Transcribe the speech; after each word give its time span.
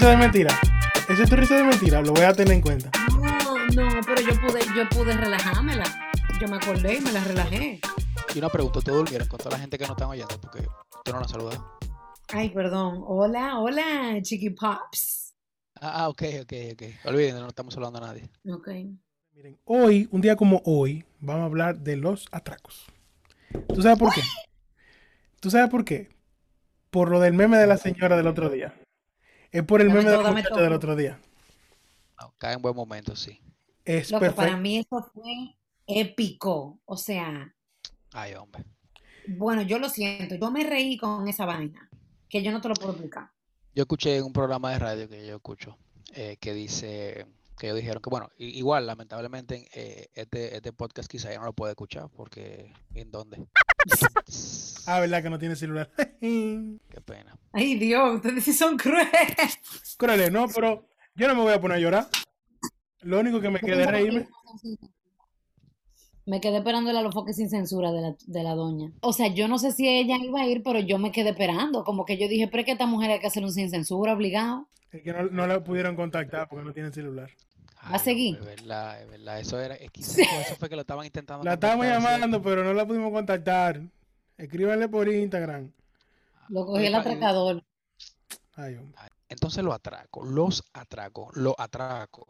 risa 0.00 0.10
de 0.12 0.16
mentira? 0.16 0.60
¿Esa 1.10 1.24
es 1.24 1.28
tu 1.28 1.36
risa 1.36 1.56
de 1.56 1.64
mentira? 1.64 2.00
Lo 2.00 2.14
voy 2.14 2.22
a 2.22 2.32
tener 2.32 2.54
en 2.54 2.62
cuenta. 2.62 2.90
No, 3.10 3.58
no, 3.74 4.00
pero 4.06 4.22
yo 4.22 4.40
pude, 4.40 4.60
yo 4.74 4.88
pude 4.88 5.12
relajármela. 5.14 5.84
Yo 6.40 6.48
me 6.48 6.56
acordé 6.56 6.94
y 6.94 7.00
me 7.02 7.12
la 7.12 7.22
relajé. 7.22 7.80
Y 8.34 8.38
una 8.38 8.48
pregunta, 8.48 8.78
¿ustedes 8.78 8.96
durmieron 8.96 9.28
con 9.28 9.38
toda 9.38 9.50
la 9.50 9.58
gente 9.58 9.76
que 9.76 9.86
no 9.86 9.92
están 9.92 10.08
oyendo? 10.08 10.40
Porque 10.40 10.66
tú 11.04 11.12
no 11.12 11.20
la 11.20 11.28
saludas. 11.28 11.60
Ay, 12.28 12.48
perdón. 12.48 13.04
Hola, 13.06 13.58
hola, 13.58 14.22
Chiqui 14.22 14.48
Pops. 14.48 15.34
Ah, 15.82 16.04
ah, 16.04 16.08
ok, 16.08 16.22
ok, 16.44 16.52
ok. 16.72 16.82
Olvídense, 17.04 17.40
no 17.40 17.48
estamos 17.48 17.76
hablando 17.76 17.98
a 17.98 18.06
nadie. 18.06 18.30
Ok. 18.50 18.68
Miren, 19.34 19.58
hoy, 19.66 20.08
un 20.12 20.22
día 20.22 20.34
como 20.34 20.62
hoy, 20.64 21.04
vamos 21.18 21.42
a 21.42 21.44
hablar 21.44 21.78
de 21.78 21.96
los 21.96 22.26
atracos. 22.32 22.86
¿Tú 23.68 23.82
sabes 23.82 23.98
por 23.98 24.14
qué? 24.14 24.22
¿Tú 25.40 25.50
sabes 25.50 25.68
por 25.68 25.84
qué? 25.84 26.08
Por 26.88 27.10
lo 27.10 27.20
del 27.20 27.34
meme 27.34 27.58
de 27.58 27.66
la 27.66 27.76
señora 27.76 28.16
del 28.16 28.28
otro 28.28 28.48
día. 28.48 28.72
Es 29.52 29.62
por 29.64 29.80
el 29.80 29.88
Dame 29.88 30.04
meme 30.04 30.42
todo, 30.42 30.60
del 30.60 30.72
otro 30.72 30.94
día. 30.96 31.18
No, 32.20 32.32
cae 32.38 32.54
en 32.54 32.62
buen 32.62 32.74
momento, 32.76 33.16
sí. 33.16 33.40
Es 33.84 34.10
Lo 34.10 34.20
que 34.20 34.30
para 34.30 34.56
mí 34.56 34.78
eso 34.78 35.10
fue 35.14 35.56
épico. 35.86 36.78
O 36.84 36.96
sea, 36.96 37.52
Ay, 38.12 38.34
hombre. 38.34 38.64
bueno, 39.26 39.62
yo 39.62 39.78
lo 39.78 39.88
siento. 39.88 40.34
Yo 40.36 40.50
me 40.50 40.64
reí 40.64 40.96
con 40.96 41.26
esa 41.28 41.46
vaina. 41.46 41.88
Que 42.28 42.42
yo 42.42 42.52
no 42.52 42.60
te 42.60 42.68
lo 42.68 42.74
puedo 42.74 42.92
explicar. 42.92 43.30
Yo 43.74 43.82
escuché 43.82 44.16
en 44.16 44.24
un 44.24 44.32
programa 44.32 44.70
de 44.72 44.78
radio 44.78 45.08
que 45.08 45.26
yo 45.26 45.36
escucho 45.36 45.76
eh, 46.14 46.36
que 46.40 46.54
dice 46.54 47.26
que 47.58 47.66
ellos 47.66 47.78
dijeron 47.78 48.00
que, 48.02 48.10
bueno, 48.10 48.28
i- 48.38 48.56
igual, 48.58 48.86
lamentablemente, 48.86 49.68
eh, 49.74 50.08
este, 50.14 50.54
este 50.56 50.72
podcast 50.72 51.10
quizá 51.10 51.30
ya 51.32 51.38
no 51.38 51.44
lo 51.46 51.52
puede 51.52 51.72
escuchar 51.72 52.08
porque 52.10 52.72
¿en 52.94 53.10
dónde? 53.10 53.38
Ah, 54.86 55.00
¿verdad 55.00 55.22
que 55.22 55.30
no 55.30 55.38
tiene 55.38 55.56
celular? 55.56 55.90
Qué 56.20 57.00
pena. 57.04 57.36
Ay, 57.52 57.76
Dios, 57.76 58.16
ustedes 58.16 58.44
sí 58.44 58.52
son 58.52 58.76
crueles. 58.76 59.96
Córale, 59.96 60.30
no, 60.30 60.46
pero 60.48 60.88
yo 61.14 61.28
no 61.28 61.34
me 61.34 61.42
voy 61.42 61.52
a 61.52 61.60
poner 61.60 61.76
a 61.76 61.80
llorar. 61.80 62.06
Lo 63.02 63.20
único 63.20 63.40
que 63.40 63.50
me 63.50 63.60
queda 63.60 63.82
es 63.82 63.90
reírme. 63.90 64.28
Me 66.26 66.40
quedé 66.40 66.58
esperando 66.58 66.90
a 66.90 67.02
los 67.02 67.14
foques 67.14 67.36
sin 67.36 67.48
censura 67.48 67.92
de 67.92 68.00
la, 68.00 68.16
de 68.26 68.42
la 68.42 68.54
doña. 68.54 68.92
O 69.00 69.12
sea, 69.12 69.28
yo 69.28 69.48
no 69.48 69.58
sé 69.58 69.72
si 69.72 69.88
ella 69.88 70.16
iba 70.22 70.40
a 70.40 70.46
ir, 70.46 70.62
pero 70.62 70.78
yo 70.80 70.98
me 70.98 71.12
quedé 71.12 71.30
esperando. 71.30 71.82
Como 71.82 72.04
que 72.04 72.18
yo 72.18 72.28
dije, 72.28 72.46
pero 72.46 72.60
es 72.60 72.66
que 72.66 72.72
esta 72.72 72.86
mujer 72.86 73.10
hay 73.10 73.20
que 73.20 73.26
hacer 73.26 73.42
un 73.42 73.52
sin 73.52 73.70
censura 73.70 74.12
obligado. 74.12 74.68
Es 74.92 75.02
que 75.02 75.12
no, 75.12 75.24
no 75.24 75.46
la 75.46 75.62
pudieron 75.64 75.96
contactar 75.96 76.48
porque 76.48 76.64
no 76.64 76.72
tiene 76.72 76.92
celular. 76.92 77.30
¿Va 77.84 77.96
a 77.96 77.98
seguir? 77.98 78.36
hombre, 78.38 78.54
Es 78.54 78.60
verdad, 78.60 79.02
es 79.02 79.10
verdad. 79.10 79.40
Eso 79.40 79.60
era, 79.60 79.74
es 79.74 79.90
quizás 79.90 80.14
Sí. 80.14 80.22
eso 80.22 80.56
fue 80.56 80.68
que 80.68 80.74
lo 80.76 80.82
estaban 80.82 81.06
intentando. 81.06 81.44
La 81.44 81.54
estábamos 81.54 81.86
llamando, 81.86 82.42
pero 82.42 82.62
no 82.64 82.72
la 82.74 82.86
pudimos 82.86 83.10
contactar. 83.12 83.80
Escríbanle 84.36 84.88
por 84.88 85.08
Instagram. 85.08 85.70
Lo 86.48 86.66
cogió 86.66 86.86
el 86.88 86.94
Epa, 86.94 86.96
y- 86.98 87.00
atracador. 87.00 87.64
Ay, 88.54 88.74
hombre. 88.76 88.98
Entonces 89.28 89.62
los 89.62 89.74
atracos, 89.74 90.28
los 90.28 90.64
atracos, 90.72 91.36
los 91.36 91.54
atracos. 91.56 92.26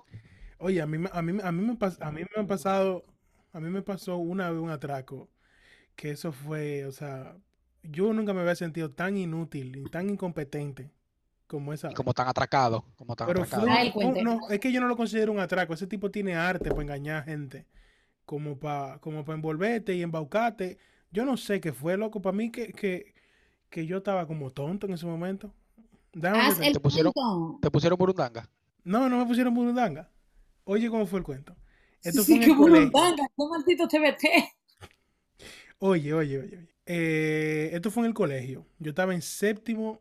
Oye, 0.59 0.83
a 0.83 0.87
mí, 0.87 0.98
me- 0.98 1.11
a 1.12 1.23
mí, 1.23 1.33
me- 1.33 1.43
a 1.43 1.51
mí 1.51 1.65
me 1.65 1.73
pas- 1.78 1.97
a 2.01 2.12
mí 2.12 2.21
me 2.23 2.41
han 2.41 2.47
pasado, 2.47 3.05
a 3.53 3.61
mí 3.61 3.71
me 3.71 3.81
pasó 3.83 4.19
una 4.19 4.51
vez 4.51 4.61
un 4.61 4.71
atraco, 4.71 5.28
que 5.97 6.11
eso 6.11 6.33
fue, 6.33 6.84
o 6.84 6.93
sea, 6.93 7.37
yo 7.83 8.12
nunca 8.12 8.34
me 8.34 8.43
había 8.43 8.55
sentido 8.55 8.91
tan 8.91 9.17
inútil 9.17 9.77
y 9.77 9.84
tan 9.89 10.11
incompetente 10.11 10.91
como 11.51 11.73
esa 11.73 11.89
Y 11.89 11.91
vez. 11.91 11.97
como 11.97 12.15
tan 12.15 12.27
como 12.97 13.17
tan 13.17 13.27
Pero 13.27 13.45
fue, 13.45 13.59
un- 13.59 13.91
cuente. 13.91 14.22
no, 14.22 14.49
es 14.50 14.61
que 14.61 14.71
yo 14.71 14.81
no 14.81 14.87
lo 14.87 14.97
considero 14.97 15.33
un 15.33 15.41
atraco, 15.41 15.75
ese 15.75 15.88
tipo 15.88 16.09
tiene 16.11 16.37
arte 16.37 16.71
para 16.71 16.83
engañar 16.83 17.25
gente, 17.25 17.66
como 18.25 18.56
para 18.56 18.99
como 19.00 19.25
para 19.25 19.34
envolverte 19.34 19.93
y 19.94 20.03
embaucarte. 20.03 20.78
Yo 21.11 21.25
no 21.25 21.37
sé 21.37 21.61
qué 21.61 21.72
fue, 21.72 21.97
loco, 21.97 22.22
para 22.22 22.37
mí 22.37 22.53
que, 22.53 22.72
que, 22.72 23.15
que 23.69 23.84
yo 23.84 23.97
estaba 23.99 24.28
como 24.28 24.53
tonto 24.53 24.87
en 24.87 24.93
ese 24.93 25.06
momento. 25.06 25.53
Haz 26.22 26.61
el 26.61 26.72
Te 26.75 26.78
pusieron- 26.81 27.12
punto. 27.12 27.59
¿Te 27.61 27.71
pusieron 27.71 27.99
burundanga? 27.99 28.49
No, 28.84 29.09
no 29.09 29.19
me 29.19 29.27
pusieron 29.27 29.53
burundanga. 29.53 30.09
Oye, 30.65 30.88
¿cómo 30.88 31.05
fue 31.06 31.19
el 31.19 31.25
cuento? 31.25 31.56
Esto 32.03 32.22
fue 32.22 32.37
Sí, 32.37 32.43
el 32.44 32.56
colegio. 32.56 32.91
burundanga, 32.91 33.27
qué 33.37 33.44
maldito 33.50 33.88
TBT. 33.88 34.25
Oye, 35.78 36.12
oye, 36.15 36.38
oye, 36.38 36.56
oye. 36.59 36.69
Eh, 36.87 37.71
esto 37.72 37.91
fue 37.91 38.03
en 38.05 38.09
el 38.09 38.15
colegio. 38.15 38.67
Yo 38.78 38.91
estaba 38.91 39.15
en 39.15 39.22
séptimo, 39.22 40.00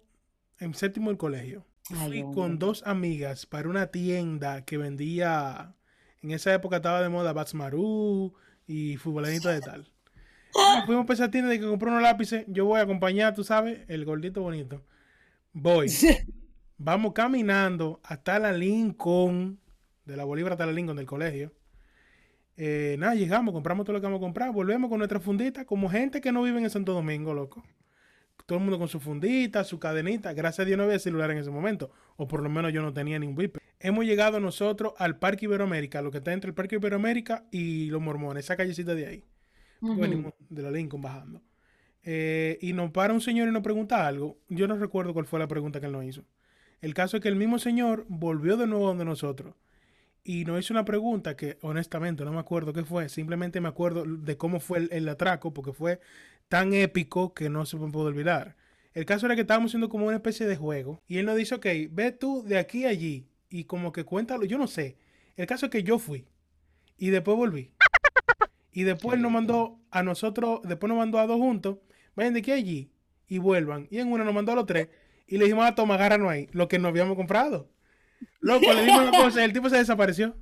en 0.59 0.74
séptimo 0.74 1.09
del 1.09 1.18
colegio. 1.18 1.66
Ay, 1.92 2.08
Fui 2.08 2.22
hombre. 2.22 2.36
con 2.36 2.59
dos 2.59 2.84
amigas 2.86 3.46
para 3.46 3.70
una 3.70 3.88
tienda 3.88 4.64
que 4.64 4.78
vendía, 4.78 5.75
en 6.22 6.31
esa 6.31 6.53
época 6.53 6.78
estaba 6.78 7.02
de 7.02 7.09
moda 7.09 7.34
Batsmaru 7.34 8.34
y 8.68 8.98
futbolanito 8.98 9.50
de 9.50 9.62
tal. 9.62 9.88
Y 10.53 10.86
fuimos 10.86 11.06
para 11.06 11.16
esa 11.16 11.31
tienda 11.31 11.50
de 11.50 11.59
que 11.59 11.66
compré 11.66 11.90
unos 11.90 12.02
lápices. 12.02 12.46
Yo 12.48 12.66
voy 12.66 12.80
a 12.80 12.84
acompañar, 12.84 13.34
tú 13.34 13.44
sabes, 13.44 13.81
el 13.88 14.06
gordito 14.06 14.42
bonito. 14.42 14.84
Voy. 15.53 15.88
Vamos 16.78 17.14
caminando 17.14 18.00
hasta 18.03 18.40
la 18.40 18.53
Lincoln, 18.53 19.59
de 20.06 20.16
la 20.16 20.24
Bolívar 20.24 20.53
hasta 20.53 20.66
la 20.66 20.72
Lincoln 20.72 20.98
del 20.98 21.06
colegio. 21.06 21.53
Eh, 22.56 22.96
nada, 23.00 23.16
llegamos, 23.16 23.53
compramos 23.53 23.86
todo 23.86 23.94
lo 23.94 24.02
que 24.02 24.08
vamos 24.08 24.18
a 24.18 24.22
comprar, 24.22 24.52
volvemos 24.52 24.90
con 24.90 24.98
nuestra 24.98 25.22
fundita, 25.22 25.64
como 25.66 25.90
gente 25.90 26.19
que 26.19 26.34
no 26.34 26.42
vive 26.42 26.59
en 26.59 26.69
Santo 26.69 26.94
Domingo, 26.94 27.34
loco. 27.34 27.64
Todo 28.50 28.58
el 28.58 28.66
mundo 28.66 28.80
con 28.80 28.88
su 28.88 29.00
fundita, 29.00 29.64
su 29.64 29.78
cadenita. 29.78 30.34
Gracias 30.34 30.62
a 30.62 30.66
Dios 30.66 30.76
no 30.76 30.86
había 30.86 30.98
celular 30.98 31.30
en 31.30 31.38
ese 31.38 31.52
momento, 31.52 31.92
o 32.18 32.28
por 32.28 32.42
lo 32.42 32.50
menos 32.50 32.74
yo 32.74 32.82
no 32.82 32.92
tenía 32.92 33.20
ni 33.20 33.28
un 33.28 33.38
wipe. 33.38 33.60
Hemos 33.80 34.06
llegado 34.06 34.40
nosotros 34.40 34.94
al 34.98 35.20
Parque 35.20 35.46
Iberoamérica, 35.46 36.02
lo 36.02 36.10
que 36.10 36.18
está 36.18 36.34
entre 36.34 36.48
el 36.48 36.56
Parque 36.56 36.78
Iberoamérica 36.78 37.46
y 37.52 37.92
Los 37.92 38.02
Mormones, 38.02 38.46
esa 38.46 38.58
callecita 38.58 38.96
de 38.96 39.06
ahí. 39.06 39.24
Ujú. 39.82 40.02
Venimos 40.02 40.34
de 40.50 40.64
la 40.64 40.72
Lincoln 40.72 41.00
bajando. 41.00 41.44
Eh, 42.02 42.58
y 42.60 42.74
nos 42.74 42.90
para 42.90 43.14
un 43.14 43.22
señor 43.22 43.48
y 43.50 43.52
nos 43.52 43.62
pregunta 43.62 44.08
algo. 44.08 44.40
Yo 44.48 44.68
no 44.68 44.78
recuerdo 44.78 45.14
cuál 45.14 45.28
fue 45.28 45.38
la 45.38 45.48
pregunta 45.48 45.80
que 45.80 45.86
él 45.86 45.92
nos 45.92 46.06
hizo. 46.06 46.26
El 46.81 46.96
caso 46.96 47.18
es 47.18 47.22
que 47.22 47.30
el 47.30 47.36
mismo 47.36 47.60
señor 47.60 48.08
volvió 48.10 48.58
de 48.58 48.66
nuevo 48.66 48.88
donde 48.88 49.06
nosotros 49.06 49.54
y 50.24 50.44
nos 50.46 50.60
hizo 50.60 50.74
una 50.74 50.86
pregunta 50.86 51.36
que 51.36 51.60
honestamente 51.62 52.26
no 52.26 52.31
me 52.31 52.40
acuerdo 52.40 52.74
qué 52.74 52.84
fue. 52.84 53.10
Simplemente 53.10 53.62
me 53.62 53.68
acuerdo 53.68 54.06
de 54.06 54.38
cómo 54.38 54.60
fue 54.60 54.80
el, 54.80 54.90
el 54.92 55.08
atraco 55.08 55.54
porque 55.54 55.72
fue 55.72 56.00
tan 56.50 56.74
épico 56.74 57.34
que 57.34 57.50
no 57.50 57.66
se 57.66 57.78
me 57.78 57.90
puede 57.90 58.08
olvidar. 58.08 58.58
El 58.94 59.06
caso 59.06 59.28
era 59.28 59.36
que 59.36 59.42
estábamos 59.42 59.70
haciendo 59.70 59.88
como 59.88 60.08
una 60.08 60.18
especie 60.18 60.48
de 60.48 60.58
juego 60.58 61.02
y 61.08 61.20
él 61.20 61.26
nos 61.26 61.38
dice, 61.38 61.56
ok, 61.56 61.66
ve 61.92 62.12
tú 62.12 62.44
de 62.44 62.58
aquí 62.58 62.86
a 62.86 62.90
allí 62.90 63.30
y 63.50 63.64
como 63.64 63.92
que 63.92 64.04
cuéntalo, 64.04 64.44
yo 64.46 64.58
no 64.58 64.68
sé. 64.68 64.98
El 65.38 65.48
caso 65.48 65.68
es 65.68 65.72
que 65.72 65.84
yo 65.84 66.00
fui 66.00 66.28
y 66.98 67.12
después 67.12 67.38
volví. 67.38 67.72
Y 68.72 68.84
después 68.84 69.16
Qué 69.16 69.22
nos 69.22 69.32
mandó 69.32 69.80
a 69.92 70.04
nosotros, 70.04 70.62
después 70.64 70.90
nos 70.90 70.98
mandó 70.98 71.20
a 71.20 71.28
dos 71.28 71.38
juntos, 71.38 71.78
vayan 72.16 72.34
de 72.34 72.40
aquí 72.40 72.52
a 72.52 72.56
allí 72.56 72.92
y 73.28 73.38
vuelvan. 73.38 73.88
Y 73.90 74.00
en 74.00 74.12
una 74.12 74.24
nos 74.24 74.34
mandó 74.34 74.52
a 74.52 74.56
los 74.56 74.66
tres 74.66 74.90
y 75.28 75.38
le 75.38 75.46
dijimos, 75.46 75.66
a 75.66 75.76
toma, 75.76 75.96
agárranos 75.96 76.30
ahí, 76.30 76.50
lo 76.52 76.68
que 76.68 76.80
nos 76.80 76.90
habíamos 76.90 77.16
comprado. 77.16 77.70
Loco, 78.42 78.74
le 78.74 78.86
dimos 78.86 79.08
una 79.08 79.12
cosa 79.12 79.42
y 79.42 79.46
el 79.46 79.54
tipo 79.54 79.70
se 79.70 79.78
desapareció. 79.78 80.36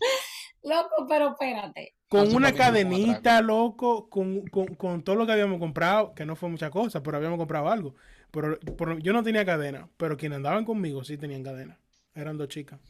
Loco, 0.64 1.06
pero 1.08 1.28
espérate. 1.30 1.94
Con 2.08 2.32
una 2.34 2.54
cadenita, 2.54 3.42
loco, 3.42 4.08
con, 4.08 4.46
con- 4.48 4.74
con 4.76 5.02
todo 5.02 5.16
lo 5.16 5.26
que 5.26 5.32
habíamos 5.32 5.58
comprado, 5.58 6.14
que 6.14 6.24
no 6.26 6.36
fue 6.36 6.48
mucha 6.48 6.70
cosa, 6.70 7.02
pero 7.02 7.16
habíamos 7.16 7.38
comprado 7.38 7.68
algo. 7.68 7.94
Pero 8.30 8.58
yo 8.98 9.12
no 9.12 9.22
tenía 9.22 9.44
cadena, 9.44 9.88
pero 9.96 10.16
quienes 10.16 10.36
andaban 10.36 10.64
conmigo 10.64 11.04
sí 11.04 11.16
tenían 11.18 11.42
cadena. 11.42 11.78
Eran 12.14 12.36
dos 12.38 12.48
chicas. 12.48 12.80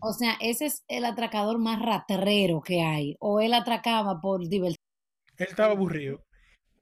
O 0.00 0.14
sea, 0.14 0.38
ese 0.40 0.64
es 0.64 0.84
el 0.88 1.04
atracador 1.04 1.58
más 1.58 1.82
raterero 1.82 2.62
que 2.62 2.80
hay. 2.80 3.14
O 3.20 3.40
él 3.40 3.52
atracaba 3.52 4.22
por 4.22 4.48
diversión. 4.48 4.76
Él 5.38 5.46
estaba 5.48 5.72
aburrido. 5.72 6.22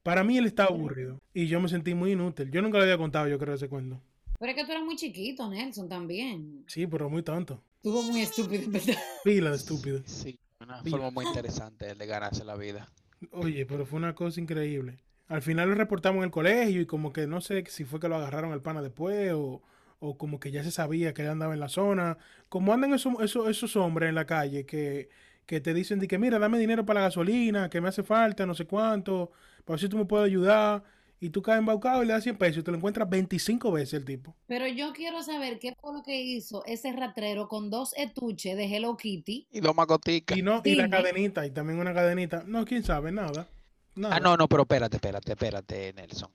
Para 0.03 0.23
mí 0.23 0.37
él 0.37 0.45
estaba 0.47 0.69
aburrido. 0.69 1.19
Y 1.33 1.47
yo 1.47 1.59
me 1.61 1.69
sentí 1.69 1.93
muy 1.95 2.13
inútil. 2.13 2.51
Yo 2.51 2.61
nunca 2.61 2.77
le 2.79 2.85
había 2.85 2.97
contado, 2.97 3.27
yo 3.27 3.39
creo, 3.39 3.55
ese 3.55 3.69
cuento. 3.69 4.01
Pero 4.39 4.51
es 4.51 4.57
que 4.57 4.65
tú 4.65 4.71
eras 4.71 4.83
muy 4.83 4.95
chiquito, 4.95 5.49
Nelson, 5.49 5.87
también. 5.87 6.63
Sí, 6.67 6.87
pero 6.87 7.09
muy 7.09 7.23
tonto. 7.23 7.63
Estuvo 7.77 8.03
muy 8.03 8.21
estúpido, 8.21 8.63
en 8.63 8.71
verdad. 8.71 8.95
Pila 9.23 9.49
de 9.51 9.55
estúpido. 9.55 10.01
Sí, 10.05 10.37
una 10.59 10.81
Mira. 10.81 10.97
forma 10.97 11.11
muy 11.11 11.25
interesante 11.25 11.95
de 11.95 12.05
ganarse 12.05 12.43
la 12.43 12.55
vida. 12.55 12.87
Oye, 13.31 13.65
pero 13.65 13.85
fue 13.85 13.97
una 13.97 14.13
cosa 14.13 14.39
increíble. 14.41 14.99
Al 15.27 15.41
final 15.41 15.69
lo 15.69 15.75
reportamos 15.75 16.17
en 16.19 16.25
el 16.25 16.31
colegio 16.31 16.81
y 16.81 16.85
como 16.85 17.11
que 17.13 17.27
no 17.27 17.41
sé 17.41 17.63
si 17.67 17.83
fue 17.85 17.99
que 17.99 18.07
lo 18.07 18.15
agarraron 18.15 18.51
al 18.51 18.61
pana 18.61 18.81
después 18.81 19.31
o, 19.33 19.61
o 19.99 20.17
como 20.17 20.39
que 20.39 20.51
ya 20.51 20.63
se 20.63 20.69
sabía 20.71 21.13
que 21.13 21.23
él 21.23 21.29
andaba 21.29 21.53
en 21.53 21.59
la 21.59 21.69
zona. 21.69 22.17
Como 22.49 22.73
andan 22.73 22.93
esos, 22.93 23.13
esos, 23.21 23.47
esos 23.49 23.75
hombres 23.75 24.09
en 24.09 24.15
la 24.15 24.25
calle 24.25 24.65
que, 24.65 25.09
que 25.45 25.61
te 25.61 25.73
dicen 25.73 25.99
de 25.99 26.07
que 26.07 26.19
mira, 26.19 26.37
dame 26.39 26.59
dinero 26.59 26.85
para 26.85 26.99
la 26.99 27.07
gasolina, 27.07 27.69
que 27.69 27.81
me 27.81 27.87
hace 27.89 28.03
falta, 28.03 28.45
no 28.45 28.53
sé 28.53 28.65
cuánto, 28.65 29.31
para 29.63 29.75
ver 29.75 29.79
si 29.79 29.89
tú 29.89 29.97
me 29.97 30.05
puedes 30.05 30.25
ayudar. 30.27 30.83
Y 31.19 31.29
tú 31.29 31.41
caes 31.41 31.59
embaucado 31.59 32.03
y 32.03 32.05
le 32.05 32.13
das 32.13 32.23
100 32.23 32.37
pesos 32.37 32.57
y 32.57 32.63
te 32.63 32.71
lo 32.71 32.77
encuentras 32.77 33.09
25 33.09 33.71
veces 33.71 33.93
el 33.93 34.05
tipo. 34.05 34.35
Pero 34.47 34.67
yo 34.67 34.93
quiero 34.93 35.23
saber 35.23 35.59
qué 35.59 35.73
fue 35.79 35.93
lo 35.93 36.03
que 36.03 36.21
hizo 36.21 36.63
ese 36.65 36.91
ratrero 36.91 37.47
con 37.47 37.69
dos 37.69 37.93
etuches 37.97 38.57
de 38.57 38.65
Hello 38.65 38.97
Kitty. 38.97 39.47
Y 39.51 39.59
dos 39.61 39.75
magoticas. 39.75 40.37
Y 40.37 40.41
no, 40.41 40.61
y 40.63 40.75
la 40.75 40.89
cadenita, 40.89 41.45
y 41.45 41.51
también 41.51 41.79
una 41.79 41.93
cadenita. 41.93 42.43
No, 42.45 42.65
quién 42.65 42.83
sabe, 42.83 43.11
nada. 43.11 43.47
Nada. 43.95 44.15
Ah, 44.15 44.19
no, 44.19 44.35
no, 44.35 44.47
pero 44.49 44.63
espérate, 44.63 44.97
espérate, 44.97 45.31
espérate, 45.31 45.93
Nelson. 45.93 46.29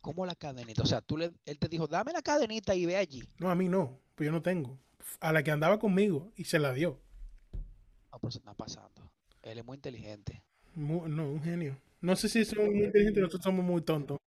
¿Cómo 0.00 0.26
la 0.26 0.34
cadenita? 0.34 0.82
O 0.82 0.86
sea, 0.86 1.00
tú 1.00 1.16
le, 1.16 1.32
él 1.44 1.58
te 1.58 1.66
dijo, 1.66 1.86
dame 1.86 2.12
la 2.12 2.22
cadenita 2.22 2.74
y 2.74 2.86
ve 2.86 2.96
allí. 2.96 3.24
No, 3.38 3.50
a 3.50 3.54
mí 3.54 3.68
no, 3.68 3.98
pues 4.14 4.26
yo 4.26 4.32
no 4.32 4.42
tengo. 4.42 4.78
A 5.18 5.32
la 5.32 5.42
que 5.42 5.50
andaba 5.50 5.78
conmigo 5.78 6.30
y 6.36 6.44
se 6.44 6.58
la 6.58 6.72
dio. 6.72 7.00
No, 8.12 8.18
pero 8.20 8.30
se 8.30 8.38
está 8.38 8.54
pasando. 8.54 9.10
Él 9.42 9.58
es 9.58 9.64
muy 9.64 9.76
inteligente. 9.76 10.42
No, 10.76 10.98
un 10.98 11.42
genio. 11.42 11.76
No 12.00 12.16
sé 12.16 12.28
si 12.28 12.44
son 12.44 12.66
muy 12.66 12.84
inteligentes, 12.84 13.22
nosotros 13.22 13.44
somos 13.44 13.64
muy 13.64 13.80
tontos. 13.82 14.18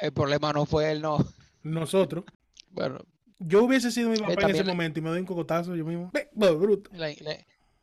El 0.00 0.12
problema 0.12 0.52
no 0.52 0.66
fue 0.66 0.90
él, 0.90 1.02
no. 1.02 1.18
Nosotros. 1.62 2.24
Bueno, 2.70 2.98
Yo 3.38 3.64
hubiese 3.64 3.90
sido 3.90 4.08
mi 4.10 4.18
papá 4.18 4.42
en 4.44 4.50
ese 4.50 4.64
le- 4.64 4.70
momento 4.72 4.98
y 4.98 5.02
me 5.02 5.10
doy 5.10 5.20
un 5.20 5.26
cocotazo 5.26 5.74
yo 5.74 5.84
mismo. 5.84 6.10
Ve, 6.12 6.28
bo, 6.32 6.56
bruto. 6.58 6.90
la- 6.94 7.08
la- 7.20 7.36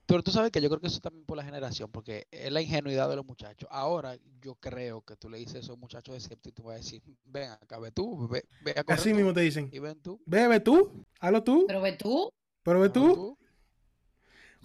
pero 0.06 0.24
tú 0.24 0.32
sabes 0.32 0.52
que 0.52 0.60
yo 0.62 0.70
creo 0.70 0.80
que 0.82 0.88
eso 0.88 1.00
también 1.02 1.26
por 1.26 1.38
la 1.38 1.44
generación, 1.44 1.92
porque 1.92 2.26
es 2.32 2.52
la 2.52 2.62
ingenuidad 2.62 3.08
de 3.10 3.16
los 3.18 3.26
muchachos. 3.26 3.70
Ahora 3.72 4.18
yo 4.42 4.56
creo 4.56 5.02
que 5.02 5.16
tú 5.18 5.30
le 5.30 5.38
dices 5.38 5.56
a 5.56 5.60
esos 5.60 5.78
muchachos 5.78 6.14
de 6.16 6.20
séptimo 6.22 6.50
y 6.50 6.54
tú 6.54 6.64
vas 6.64 6.74
a 6.76 6.78
decir, 6.78 7.02
ven 7.26 7.52
acá, 7.52 7.78
ve 7.78 7.92
tú, 7.92 8.28
ve, 8.28 8.44
ve 8.64 8.74
a 8.76 8.84
Así 8.94 9.10
tú, 9.12 9.16
mismo 9.18 9.34
te 9.34 9.42
dicen. 9.42 9.70
y 9.72 9.80
ven 9.80 10.00
tú. 10.02 10.20
Bebe 10.26 10.60
tú, 10.62 11.06
hazlo 11.20 11.44
tú, 11.44 11.66
Pero 11.68 11.82
ve 11.82 11.92
tú, 11.94 12.30
pero 12.64 12.80
ve 12.80 12.90
tú. 12.90 13.38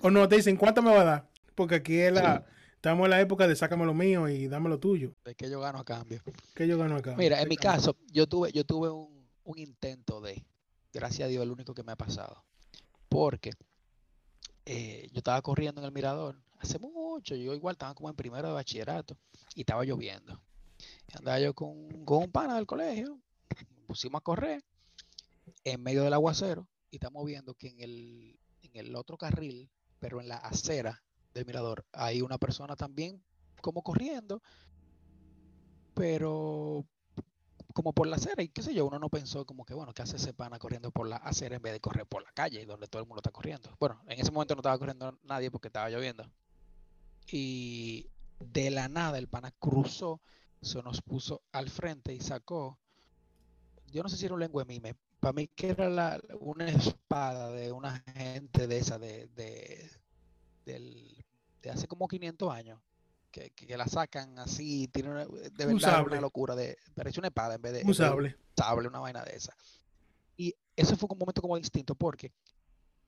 O 0.00 0.11
no, 0.11 0.29
te 0.29 0.37
dicen, 0.37 0.56
¿cuánto 0.56 0.81
me 0.82 0.91
va 0.91 1.00
a 1.00 1.05
dar? 1.05 1.31
Porque 1.55 1.75
aquí 1.76 1.96
es 1.99 2.12
la, 2.12 2.46
estamos 2.84 3.06
en 3.06 3.10
la 3.12 3.20
época 3.22 3.48
de 3.48 3.56
sácame 3.56 3.86
lo 3.86 3.94
mío 3.94 4.28
y 4.28 4.46
dame 4.46 4.69
lo 4.69 4.78
tuyo. 4.78 5.16
de 5.25 5.34
que 5.34 5.48
yo 5.48 5.58
gano 5.58 5.78
a 5.78 5.84
cambio. 5.86 6.20
Que 6.54 6.69
yo 6.69 6.76
gano 6.76 6.96
acá. 6.96 7.16
Mira, 7.16 7.40
en 7.40 7.48
mi 7.48 7.56
caso, 7.56 7.96
yo 8.12 8.26
tuve, 8.26 8.52
yo 8.52 8.64
tuve 8.64 8.90
un, 8.90 9.26
un 9.42 9.58
intento 9.58 10.20
de, 10.20 10.44
gracias 10.92 11.25
a 11.25 11.31
Dios, 11.31 11.42
el 11.42 11.50
único 11.50 11.72
que 11.72 11.82
me 11.82 11.92
ha 11.92 11.96
pasado. 11.96 12.44
Porque 13.08 13.52
eh, 14.66 15.08
yo 15.12 15.19
estaba 15.19 15.40
corriendo 15.40 15.81
en 15.81 15.86
el 15.86 15.92
mirador 15.92 16.38
hace 16.58 16.78
mucho, 16.78 17.34
yo 17.34 17.54
igual 17.54 17.72
estaba 17.72 17.94
como 17.94 18.10
en 18.10 18.16
primero 18.16 18.48
de 18.48 18.52
bachillerato 18.52 19.16
y 19.54 19.60
estaba 19.60 19.82
lloviendo. 19.84 20.38
Andaba 21.14 21.40
yo 21.40 21.54
con, 21.54 22.04
con 22.04 22.25
un 22.25 22.31
pana 22.31 22.56
del 22.56 22.66
colegio, 22.66 23.19
nos 23.76 23.86
pusimos 23.86 24.19
a 24.19 24.22
correr 24.22 24.62
en 25.64 25.82
medio 25.82 26.02
del 26.02 26.12
aguacero 26.12 26.69
y 26.90 26.96
estamos 26.96 27.25
viendo 27.25 27.54
que 27.54 27.69
en 27.69 27.81
el, 27.81 28.38
en 28.60 28.70
el 28.75 28.94
otro 28.94 29.16
carril, 29.16 29.70
pero 30.00 30.20
en 30.20 30.28
la 30.28 30.36
acera 30.36 31.02
del 31.34 31.46
mirador, 31.46 31.84
hay 31.92 32.22
una 32.22 32.38
persona 32.38 32.76
también 32.76 33.22
como 33.60 33.82
corriendo, 33.82 34.42
pero 35.94 36.86
como 37.75 37.92
por 37.92 38.06
la 38.06 38.16
acera 38.16 38.42
y 38.42 38.48
qué 38.48 38.62
sé 38.62 38.75
yo, 38.75 38.86
uno 38.86 38.98
no 38.98 39.10
pensó 39.10 39.46
como 39.46 39.64
que, 39.64 39.75
bueno, 39.75 39.94
¿qué 39.94 40.02
hace 40.02 40.16
ese 40.16 40.34
pana 40.34 40.58
corriendo 40.58 40.90
por 40.92 41.08
la 41.08 41.16
acera 41.16 41.56
en 41.56 41.62
vez 41.62 41.72
de 41.72 41.81
correr 41.81 42.06
por 42.06 42.22
la 42.22 42.32
calle 42.32 42.66
donde 42.66 42.88
todo 42.88 43.02
el 43.02 43.08
mundo 43.08 43.20
está 43.20 43.31
corriendo? 43.32 43.70
Bueno, 43.81 44.00
en 44.08 44.20
ese 44.20 44.31
momento 44.32 44.54
no 44.54 44.60
estaba 44.60 44.78
corriendo 44.78 45.19
nadie 45.25 45.50
porque 45.50 45.69
estaba 45.69 45.90
lloviendo. 45.90 46.31
Y 47.31 48.10
de 48.38 48.70
la 48.70 48.88
nada 48.88 49.19
el 49.19 49.28
pana 49.28 49.52
cruzó, 49.58 50.20
se 50.62 50.82
nos 50.82 51.02
puso 51.02 51.42
al 51.52 51.69
frente 51.70 52.14
y 52.14 52.20
sacó, 52.20 52.78
yo 53.86 54.02
no 54.02 54.08
sé 54.08 54.16
si 54.16 54.25
era 54.26 54.34
un 54.34 54.40
lengua 54.40 54.64
mime, 54.64 54.96
para 55.20 55.32
mí 55.32 55.48
que 55.48 55.70
era 55.70 55.88
la- 55.88 56.20
una 56.40 56.69
espada 56.69 57.50
de 57.52 57.72
una 57.72 58.00
gente 58.14 58.66
de 58.66 58.78
esa, 58.78 58.98
de, 58.98 59.26
de, 59.28 59.90
del- 60.64 61.25
de 61.62 61.70
hace 61.70 61.87
como 61.87 62.08
500 62.08 62.52
años. 62.52 62.81
Que, 63.31 63.50
que- 63.50 63.66
que 63.66 63.76
la 63.76 63.88
sacan 63.88 64.38
así, 64.38 64.87
tiene 64.88 65.11
una- 65.11 65.25
de 65.25 65.50
verdad 65.50 65.70
era 65.70 65.81
sable. 65.81 66.12
una 66.12 66.20
locura, 66.20 66.55
de, 66.55 66.76
parece 66.94 67.19
una 67.19 67.28
espada 67.28 67.56
en 67.56 67.62
vez 67.62 67.72
de, 67.72 67.81
en 67.81 67.87
Un 67.87 67.93
de 67.93 67.96
sable. 67.96 68.37
sable, 68.56 68.87
una 68.88 69.00
vaina 69.00 69.25
de 69.25 69.34
esa. 69.34 69.56
Y 70.37 70.55
eso 70.76 70.96
fue 70.96 71.08
un 71.11 71.19
momento 71.19 71.43
como 71.43 71.56
distinto 71.56 71.96
porque 71.96 72.32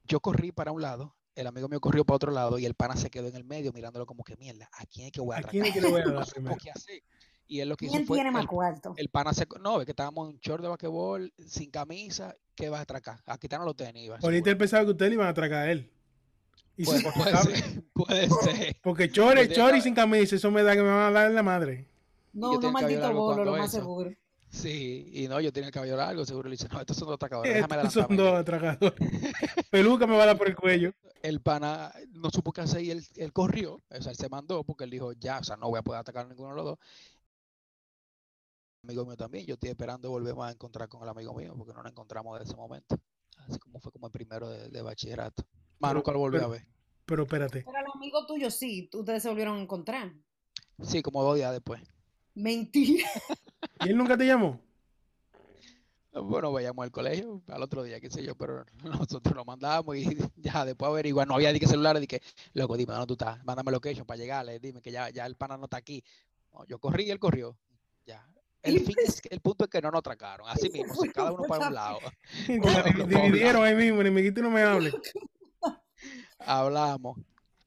yo 0.04 0.18
corrí 0.18 0.50
para 0.50 0.72
un 0.72 0.82
lado, 0.82 1.14
el 1.36 1.46
amigo 1.46 1.68
mío 1.68 1.80
corrió 1.80 2.04
para 2.04 2.16
otro 2.16 2.32
lado 2.32 2.58
y 2.58 2.66
el 2.66 2.74
pana 2.74 2.96
se 2.96 3.08
quedó 3.08 3.28
en 3.28 3.36
el 3.36 3.44
medio 3.44 3.72
mirándolo 3.72 4.04
como 4.04 4.24
que 4.24 4.36
mierda, 4.36 4.68
¿a 4.72 4.84
quién 4.86 5.06
es 5.06 5.12
que 5.12 5.20
voy 5.20 5.36
a 5.36 5.38
¿A 5.38 5.42
quién 5.42 5.64
es 5.64 5.70
atracar? 5.70 5.74
que 5.74 5.80
le 5.80 6.04
voy 6.04 6.12
a 6.12 6.14
dar 6.18 6.26
primero? 6.34 6.56
Y 7.48 7.60
él 7.60 7.68
lo 7.68 7.76
que 7.76 7.84
hizo 7.86 7.94
¿quién 7.94 8.06
fue, 8.08 8.16
tiene 8.16 8.32
más 8.32 8.42
el, 8.42 8.48
cuarto? 8.48 8.94
el 8.96 9.08
pana 9.08 9.32
se, 9.32 9.46
no, 9.60 9.78
es 9.80 9.84
que 9.86 9.92
estábamos 9.92 10.28
en 10.28 10.34
un 10.34 10.40
short 10.40 10.60
de 10.62 10.68
basquetbol, 10.68 11.32
sin 11.46 11.70
camisa, 11.70 12.34
¿qué 12.56 12.68
vas 12.68 12.80
a 12.80 12.82
atracar? 12.82 13.22
A 13.26 13.38
quitarnos 13.38 13.66
los 13.66 13.76
tenis. 13.76 14.06
iba, 14.06 14.18
Ahorita 14.20 14.50
él 14.50 14.56
pensaba 14.58 14.84
que 14.84 14.90
ustedes 14.90 15.10
le 15.10 15.14
iban 15.14 15.28
a 15.28 15.30
atracar 15.30 15.58
a 15.58 15.70
él. 15.70 15.88
Y 16.76 16.84
sin 16.84 17.02
Puede, 17.02 17.12
puede 17.12 17.36
ser, 17.38 17.84
puede 17.94 18.28
ser. 18.30 18.76
Porque 18.82 19.10
chore, 19.10 19.48
chore 19.50 19.78
y 19.78 19.80
sin 19.82 19.94
camisa, 19.94 20.36
eso 20.36 20.50
me 20.50 20.62
da 20.62 20.74
que 20.74 20.82
me 20.82 20.88
van 20.88 20.98
a 21.08 21.10
dar 21.10 21.26
en 21.28 21.34
la 21.34 21.42
madre. 21.42 21.88
No, 22.32 22.60
malditos 22.70 23.02
largo 23.02 23.20
bolos, 23.24 23.46
lo 23.46 23.56
más 23.56 23.70
eso. 23.70 23.78
seguro. 23.78 24.12
Sí, 24.48 25.10
y 25.12 25.28
no, 25.28 25.40
yo 25.40 25.52
tenía 25.52 25.68
el 25.68 25.72
cabello 25.74 25.96
largo, 25.96 26.24
seguro 26.24 26.48
le 26.48 26.54
dice, 26.54 26.68
no, 26.68 26.80
estos 26.80 26.96
son 26.96 27.08
dos 27.08 27.16
atracadores, 27.16 27.54
déjame 27.54 27.76
Estos 27.76 27.92
son 27.92 28.04
adelantarme 28.04 28.16
yo". 28.16 28.24
dos 28.24 28.40
atracadores. 28.40 28.94
Peluca 29.70 30.06
me 30.06 30.16
va 30.16 30.22
a 30.24 30.26
dar 30.26 30.38
por 30.38 30.48
el 30.48 30.56
cuello. 30.56 30.92
el 31.22 31.40
pana 31.42 31.92
no 32.12 32.30
supo 32.30 32.52
qué 32.52 32.62
hacer 32.62 32.82
y 32.82 32.90
él, 32.90 33.04
él 33.16 33.32
corrió, 33.32 33.82
o 33.90 34.02
sea, 34.02 34.12
él 34.12 34.16
se 34.16 34.28
mandó 34.28 34.64
porque 34.64 34.84
él 34.84 34.90
dijo, 34.90 35.12
ya, 35.12 35.38
o 35.40 35.44
sea, 35.44 35.56
no 35.56 35.68
voy 35.68 35.78
a 35.78 35.82
poder 35.82 36.00
atacar 36.00 36.26
a 36.26 36.28
ninguno 36.28 36.50
de 36.50 36.56
los 36.56 36.64
dos. 36.64 36.78
Amigo 38.84 39.04
mío 39.04 39.16
también, 39.16 39.44
yo 39.46 39.54
estoy 39.54 39.70
esperando 39.70 40.10
volvemos 40.10 40.46
a 40.46 40.52
encontrar 40.52 40.88
con 40.88 41.02
el 41.02 41.08
amigo 41.08 41.34
mío 41.34 41.54
porque 41.56 41.72
no 41.74 41.82
nos 41.82 41.90
encontramos 41.90 42.38
de 42.38 42.44
ese 42.44 42.54
momento. 42.54 42.96
Así 43.38 43.58
como 43.58 43.80
fue 43.80 43.90
como 43.92 44.06
el 44.06 44.12
primero 44.12 44.48
de, 44.48 44.68
de 44.68 44.82
bachillerato. 44.82 45.44
Más 45.78 45.90
Pero- 45.90 45.94
nunca 45.94 46.12
lo 46.12 46.18
volví 46.18 46.36
pero- 46.38 46.46
a 46.46 46.50
ver. 46.50 46.66
Pero 47.04 47.22
espérate. 47.22 47.62
Pero 47.64 47.78
al 47.78 47.86
amigo 47.94 48.26
tuyo 48.26 48.50
sí, 48.50 48.90
ustedes 48.92 49.22
se 49.22 49.28
volvieron 49.28 49.58
a 49.58 49.62
encontrar. 49.62 50.12
Sí, 50.82 51.02
como 51.02 51.22
dos 51.22 51.36
días 51.36 51.52
después. 51.52 51.80
Mentira. 52.34 53.08
¿Y 53.84 53.90
él 53.90 53.96
nunca 53.96 54.16
te 54.16 54.26
llamó? 54.26 54.60
Bueno, 56.12 56.50
vayamos 56.50 56.82
al 56.82 56.90
colegio 56.90 57.42
al 57.48 57.62
otro 57.62 57.82
día, 57.82 58.00
qué 58.00 58.10
sé 58.10 58.24
yo, 58.24 58.34
pero 58.34 58.64
nosotros 58.84 59.36
lo 59.36 59.44
mandamos 59.44 59.96
y 59.96 60.16
ya 60.36 60.64
después 60.64 60.88
averiguar, 60.88 61.28
no 61.28 61.34
había 61.34 61.52
ni 61.52 61.60
que 61.60 61.66
celular, 61.66 62.00
di 62.00 62.06
que, 62.06 62.22
loco, 62.54 62.76
dime 62.76 62.92
dónde 62.94 63.06
tú 63.06 63.12
estás, 63.14 63.44
mándame 63.44 63.70
location 63.70 64.06
para 64.06 64.18
llegarle, 64.18 64.58
dime 64.58 64.80
que 64.80 64.90
ya, 64.90 65.10
ya 65.10 65.26
el 65.26 65.36
pana 65.36 65.56
no 65.58 65.64
está 65.64 65.76
aquí. 65.76 66.02
No, 66.54 66.64
yo 66.66 66.78
corrí 66.78 67.04
y 67.04 67.10
él 67.10 67.18
corrió. 67.18 67.56
Ya. 68.06 68.26
El, 68.62 68.76
Y 68.76 68.78
fin 68.80 68.96
es 69.04 69.20
que- 69.20 69.28
el 69.30 69.40
punto 69.40 69.64
es 69.64 69.70
que 69.70 69.80
no 69.82 69.90
nos 69.90 69.98
atracaron, 70.00 70.48
así 70.48 70.70
mismo, 70.70 70.94
si 70.96 71.10
cada 71.10 71.32
uno 71.32 71.44
para 71.44 71.68
un 71.68 71.74
lado. 71.74 71.98
Dividieron 72.48 73.62
ahí 73.62 73.74
mismo, 73.74 74.00
enemiguito 74.00 74.40
no 74.40 74.50
me 74.50 74.62
hable. 74.62 74.92
Hablamos, 76.46 77.18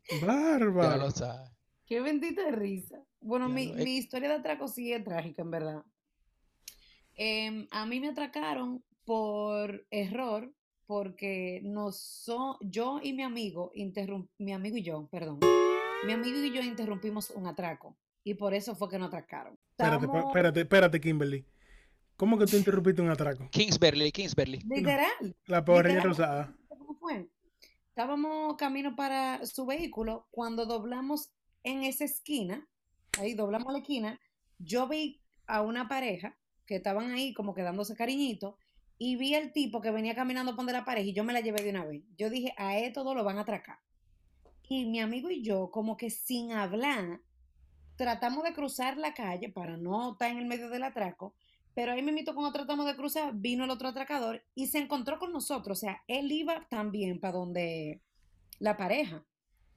ya 0.10 0.26
Bárbaro. 0.26 0.98
lo 1.04 1.12
sabes. 1.12 1.52
Qué 1.86 2.02
bendita 2.02 2.50
risa. 2.52 3.04
Bueno, 3.22 3.48
Ya 3.50 3.54
mi, 3.56 3.68
lo- 3.68 3.84
mi 3.84 3.98
historia 3.98 4.30
de 4.30 4.36
atraco 4.36 4.68
sí 4.68 4.94
es 4.94 5.04
trágica, 5.04 5.42
en 5.42 5.52
verdad. 5.52 5.84
Em, 7.16 7.68
a 7.72 7.86
mí 7.86 8.00
me 8.00 8.10
atracaron 8.10 8.84
por 9.06 9.86
error, 9.92 10.54
porque 10.86 11.62
no 11.64 11.92
so- 11.92 12.58
yo 12.62 13.00
y 13.04 13.14
mi 13.14 13.24
amigo, 13.24 13.72
interrum- 13.76 14.30
mi 14.38 14.54
amigo 14.54 14.78
y 14.78 14.84
yo, 14.84 15.08
perdón, 15.12 15.40
mi 16.06 16.14
amigo 16.14 16.38
y 16.40 16.52
yo 16.54 16.62
interrumpimos 16.62 17.30
un 17.32 17.48
atraco. 17.48 17.98
Y 18.24 18.36
por 18.36 18.54
eso 18.54 18.76
fue 18.76 18.90
que 18.90 18.98
nos 19.00 19.08
atracaron. 19.08 19.58
Espérate, 19.72 20.06
Estábamos- 20.06 20.28
espérate, 20.30 20.60
espérate, 20.62 21.02
Kimberly. 21.02 21.46
¿Cómo 22.16 22.38
que 22.38 22.46
tú 22.46 22.58
interrumpiste 22.58 23.02
un 23.02 23.10
atraco? 23.10 23.48
Kingsbury, 23.50 24.12
Kingsbury. 24.12 24.60
Literal. 24.70 25.36
La 25.46 25.64
pobreza 25.64 25.96
Literal. 25.96 26.10
rosada. 26.10 26.56
¿Cómo 26.68 26.94
fue? 27.00 27.28
Estábamos 28.00 28.56
camino 28.56 28.96
para 28.96 29.46
su 29.46 29.66
vehículo 29.66 30.26
cuando 30.32 30.66
doblamos 30.66 31.34
en 31.64 31.84
esa 31.84 32.06
esquina, 32.06 32.66
ahí 33.20 33.34
doblamos 33.34 33.74
la 33.74 33.80
esquina, 33.80 34.22
yo 34.58 34.88
vi 34.88 35.22
a 35.48 35.62
una 35.64 35.90
pareja 35.90 36.38
que 36.66 36.78
estaban 36.78 37.12
ahí 37.12 37.34
como 37.34 37.54
quedándose 37.54 37.98
cariñito 37.98 38.58
y 38.98 39.18
vi 39.18 39.36
al 39.36 39.52
tipo 39.52 39.82
que 39.82 39.92
venía 39.92 40.16
caminando 40.16 40.56
por 40.56 40.64
la 40.72 40.86
pareja 40.86 41.10
y 41.10 41.14
yo 41.14 41.26
me 41.26 41.34
la 41.34 41.42
llevé 41.42 41.62
de 41.62 41.72
una 41.72 41.84
vez. 41.84 42.02
Yo 42.18 42.30
dije, 42.30 42.54
a 42.56 42.78
esto 42.78 43.04
todo 43.04 43.16
lo 43.16 43.26
van 43.26 43.38
a 43.38 43.42
atracar. 43.42 43.80
Y 44.70 44.86
mi 44.86 45.02
amigo 45.02 45.30
y 45.30 45.42
yo, 45.42 45.70
como 45.70 45.98
que 45.98 46.10
sin 46.10 46.54
hablar, 46.54 47.20
tratamos 47.98 48.46
de 48.46 48.54
cruzar 48.54 48.96
la 48.96 49.14
calle 49.14 49.50
para 49.50 49.76
no 49.76 50.14
estar 50.14 50.32
en 50.32 50.38
el 50.38 50.46
medio 50.46 50.70
del 50.70 50.84
atraco, 50.84 51.36
pero 51.80 51.94
ahí 51.94 52.02
mismo 52.02 52.34
cuando 52.36 52.52
tratamos 52.52 52.86
de 52.86 52.98
cruzar, 52.98 53.32
vino 53.34 53.64
el 53.64 53.70
otro 53.70 53.88
atracador 53.88 54.44
y 54.54 54.68
se 54.68 54.80
encontró 54.80 55.18
con 55.18 55.32
nosotros. 55.32 55.78
O 55.78 55.80
sea, 55.80 56.04
él 56.10 56.30
iba 56.30 56.68
también 56.70 57.22
para 57.22 57.38
donde 57.38 58.02
la 58.60 58.76
pareja. 58.76 59.26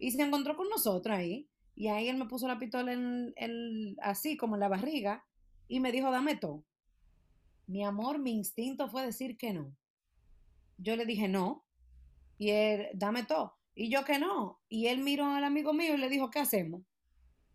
Y 0.00 0.10
se 0.10 0.20
encontró 0.20 0.56
con 0.56 0.68
nosotros 0.68 1.16
ahí. 1.16 1.48
Y 1.76 1.86
ahí 1.86 2.08
él 2.08 2.16
me 2.16 2.26
puso 2.26 2.48
la 2.48 2.58
pistola 2.58 2.92
en, 2.92 3.32
en- 3.36 3.94
así 4.02 4.36
como 4.36 4.56
en 4.56 4.60
la 4.62 4.68
barriga 4.68 5.24
y 5.68 5.78
me 5.78 5.92
dijo, 5.92 6.10
dame 6.10 6.34
todo. 6.34 6.64
Mi 7.68 7.84
amor, 7.84 8.18
mi 8.18 8.32
instinto 8.32 8.88
fue 8.88 9.06
decir 9.06 9.36
que 9.36 9.52
no. 9.52 9.72
Yo 10.78 10.96
le 10.96 11.06
dije 11.06 11.28
no. 11.28 11.64
Y 12.36 12.50
él, 12.50 12.88
dame 12.94 13.22
todo. 13.22 13.54
Y 13.76 13.90
yo 13.90 14.04
que 14.04 14.18
no. 14.18 14.60
Y 14.68 14.88
él 14.88 14.98
miró 15.04 15.26
al 15.26 15.44
amigo 15.44 15.72
mío 15.72 15.94
y 15.94 15.98
le 15.98 16.08
dijo, 16.08 16.30
¿qué 16.30 16.40
hacemos? 16.40 16.82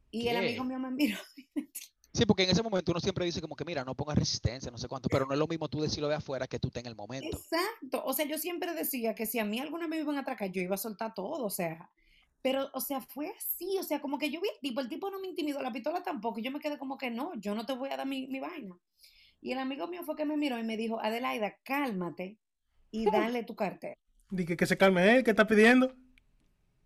Y 0.09 0.29
el 0.29 0.37
amigo 0.37 0.63
mío 0.63 0.79
me 0.79 0.91
miró. 0.91 1.17
Sí, 2.17 2.25
porque 2.25 2.45
en 2.45 2.49
ese 2.49 2.63
momento 2.63 2.91
uno 2.91 2.99
siempre 2.99 3.25
dice 3.25 3.39
como 3.41 3.55
que, 3.55 3.63
mira, 3.63 3.85
no 3.85 3.93
pongas 3.93 4.17
resistencia, 4.17 4.71
no 4.71 4.79
sé 4.79 4.87
cuánto, 4.87 5.07
pero 5.07 5.27
no 5.27 5.33
es 5.33 5.39
lo 5.39 5.45
mismo 5.45 5.69
tú 5.69 5.81
decirlo 5.81 6.07
de 6.07 6.15
afuera 6.15 6.47
que 6.47 6.57
tú 6.57 6.69
estés 6.69 6.81
en 6.81 6.89
el 6.89 6.95
momento. 6.95 7.37
Exacto. 7.37 8.03
O 8.03 8.11
sea, 8.11 8.25
yo 8.25 8.39
siempre 8.39 8.73
decía 8.73 9.13
que 9.13 9.27
si 9.27 9.37
a 9.37 9.45
mí 9.45 9.59
alguna 9.59 9.85
vez 9.85 9.99
me 9.99 9.99
iban 9.99 10.17
a 10.17 10.21
atracar, 10.21 10.51
yo 10.51 10.59
iba 10.59 10.73
a 10.73 10.79
soltar 10.79 11.13
todo. 11.13 11.45
O 11.45 11.51
sea, 11.51 11.91
pero, 12.41 12.71
o 12.73 12.81
sea, 12.81 13.01
fue 13.01 13.31
así. 13.37 13.77
O 13.79 13.83
sea, 13.83 14.01
como 14.01 14.17
que 14.17 14.31
yo 14.31 14.41
vi 14.41 14.49
al 14.49 14.59
tipo, 14.59 14.81
el 14.81 14.89
tipo 14.89 15.11
no 15.11 15.19
me 15.19 15.27
intimidó, 15.27 15.61
la 15.61 15.71
pistola 15.71 16.01
tampoco. 16.01 16.39
Y 16.39 16.41
yo 16.41 16.49
me 16.49 16.59
quedé 16.59 16.79
como 16.79 16.97
que 16.97 17.11
no, 17.11 17.33
yo 17.35 17.53
no 17.53 17.67
te 17.67 17.73
voy 17.73 17.91
a 17.91 17.97
dar 17.97 18.07
mi, 18.07 18.25
mi 18.25 18.39
vaina. 18.39 18.75
Y 19.39 19.51
el 19.51 19.59
amigo 19.59 19.87
mío 19.87 20.01
fue 20.03 20.15
que 20.15 20.25
me 20.25 20.37
miró 20.37 20.57
y 20.57 20.63
me 20.63 20.75
dijo, 20.75 20.99
Adelaida, 20.99 21.59
cálmate 21.63 22.39
y 22.89 23.05
dale 23.05 23.43
tu 23.43 23.55
cartera. 23.55 23.95
Dije 24.31 24.57
que 24.57 24.65
se 24.65 24.75
calme 24.75 25.17
él, 25.17 25.23
¿qué 25.23 25.29
está 25.29 25.45
pidiendo? 25.45 25.93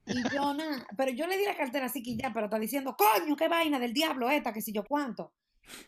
Y 0.05 0.27
yo 0.29 0.53
nada, 0.53 0.85
pero 0.97 1.11
yo 1.11 1.27
le 1.27 1.37
di 1.37 1.45
la 1.45 1.55
cartera 1.57 1.85
así 1.85 2.03
que 2.03 2.15
ya, 2.17 2.33
pero 2.33 2.45
está 2.47 2.59
diciendo, 2.59 2.95
coño, 2.97 3.35
qué 3.35 3.47
vaina 3.47 3.79
del 3.79 3.93
diablo 3.93 4.29
esta, 4.29 4.53
que 4.53 4.61
si 4.61 4.73
yo 4.73 4.83
cuánto. 4.85 5.33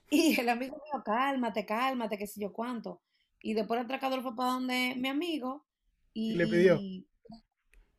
Y 0.09 0.39
el 0.39 0.49
amigo 0.49 0.75
mío, 0.77 1.03
cálmate, 1.03 1.65
cálmate, 1.65 2.17
que 2.17 2.27
si 2.27 2.41
yo 2.41 2.53
cuánto. 2.53 3.01
Y 3.41 3.53
después 3.53 3.79
el 3.79 3.85
atracador 3.85 4.21
fue 4.23 4.35
para 4.35 4.51
donde 4.53 4.95
mi 4.97 5.09
amigo 5.09 5.65
y, 6.13 6.33
Y 6.33 6.37
le 6.37 6.47
pidió. 6.47 6.85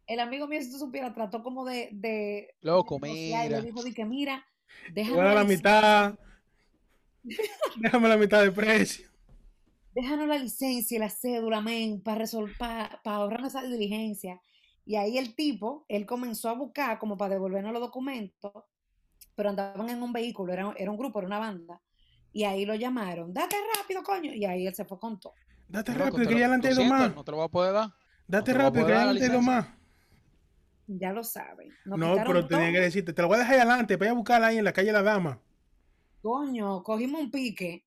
el 0.07 0.21
amigo 0.21 0.47
mío, 0.47 0.61
si 0.63 0.71
tú 0.71 0.79
supieras, 0.79 1.15
trató 1.15 1.43
como 1.43 1.65
de, 1.65 1.91
de, 1.93 2.55
Loco, 2.63 2.99
de 2.99 3.01
negociar 3.01 3.47
y 3.47 3.51
le 3.51 3.61
mira. 3.61 3.63
dijo, 3.63 3.83
di 3.83 3.95
que 3.95 4.05
mira, 4.05 4.47
a 5.15 5.23
dar 5.25 5.35
la 5.35 5.45
mitad. 5.45 6.19
Déjame 7.77 8.09
la 8.09 8.17
mitad 8.17 8.43
de 8.43 8.53
precio. 8.53 9.09
déjanos 9.95 10.29
la 10.29 10.39
licencia 10.39 10.97
y 10.97 11.01
la 11.01 11.09
cédula, 11.11 11.61
men, 11.61 12.03
para 12.03 12.25
para 12.59 13.01
ahorrarnos 13.17 13.55
esa 13.55 13.63
diligencia. 13.63 14.41
Y 14.87 14.97
ahí 14.97 15.17
el 15.19 15.35
tipo, 15.35 15.85
él 15.89 16.05
comenzó 16.05 16.51
a 16.51 16.55
buscar 16.55 16.99
como 16.99 17.17
para 17.17 17.35
devolvernos 17.35 17.73
los 17.73 17.81
documentos, 17.81 18.53
pero 19.35 19.51
andaban 19.51 19.89
en 19.89 20.03
un 20.03 20.13
vehículo, 20.13 20.53
era, 20.53 20.75
era 20.77 20.91
un 20.91 20.99
grupo, 20.99 21.19
era 21.19 21.27
una 21.27 21.39
banda. 21.39 21.81
Y 22.33 22.45
ahí 22.45 22.67
lo 22.67 22.75
llamaron, 22.75 23.33
date 23.33 23.57
rápido, 23.77 24.03
coño. 24.03 24.33
Y 24.33 24.45
ahí 24.45 24.67
él 24.67 24.75
se 24.75 24.85
fue 24.85 24.99
con 24.99 25.19
todo. 25.19 25.35
Date 25.69 25.93
Loco, 25.93 26.05
rápido, 26.05 26.29
que 26.29 26.39
ya 26.39 26.49
le 26.49 26.55
han 26.55 26.61
traído 26.61 26.85
más. 26.85 27.15
No 27.15 27.25
te 27.25 27.31
lo 27.31 27.39
voy 27.39 27.47
a 27.47 27.49
poder 27.49 27.73
dar. 27.73 27.91
Date 28.27 28.53
voy 28.53 28.61
rápido, 28.61 28.87
que 28.87 28.93
ya 28.93 29.05
le 29.05 29.11
han 29.11 29.17
traído 29.17 29.41
más. 29.41 29.67
Ya 30.87 31.13
lo 31.13 31.25
saben. 31.25 31.71
Nos 31.87 31.99
No, 31.99 32.15
pero 32.17 32.47
tenía 32.47 32.73
que 32.73 32.81
decirte, 32.81 33.13
te 33.13 33.23
lo 33.23 33.29
voy 33.29 33.37
a 33.37 33.39
dejar 33.39 33.55
ahí 33.55 33.61
adelante, 33.61 33.97
vaya 33.97 34.11
a 34.11 34.15
buscarla 34.15 34.49
ahí 34.49 34.59
en 34.59 34.65
la 34.65 34.73
calle 34.73 34.93
La 34.93 35.03
Dama. 35.03 35.41
Coño, 36.21 36.83
cogimos 36.83 37.23
un 37.23 37.31
pique. 37.31 37.87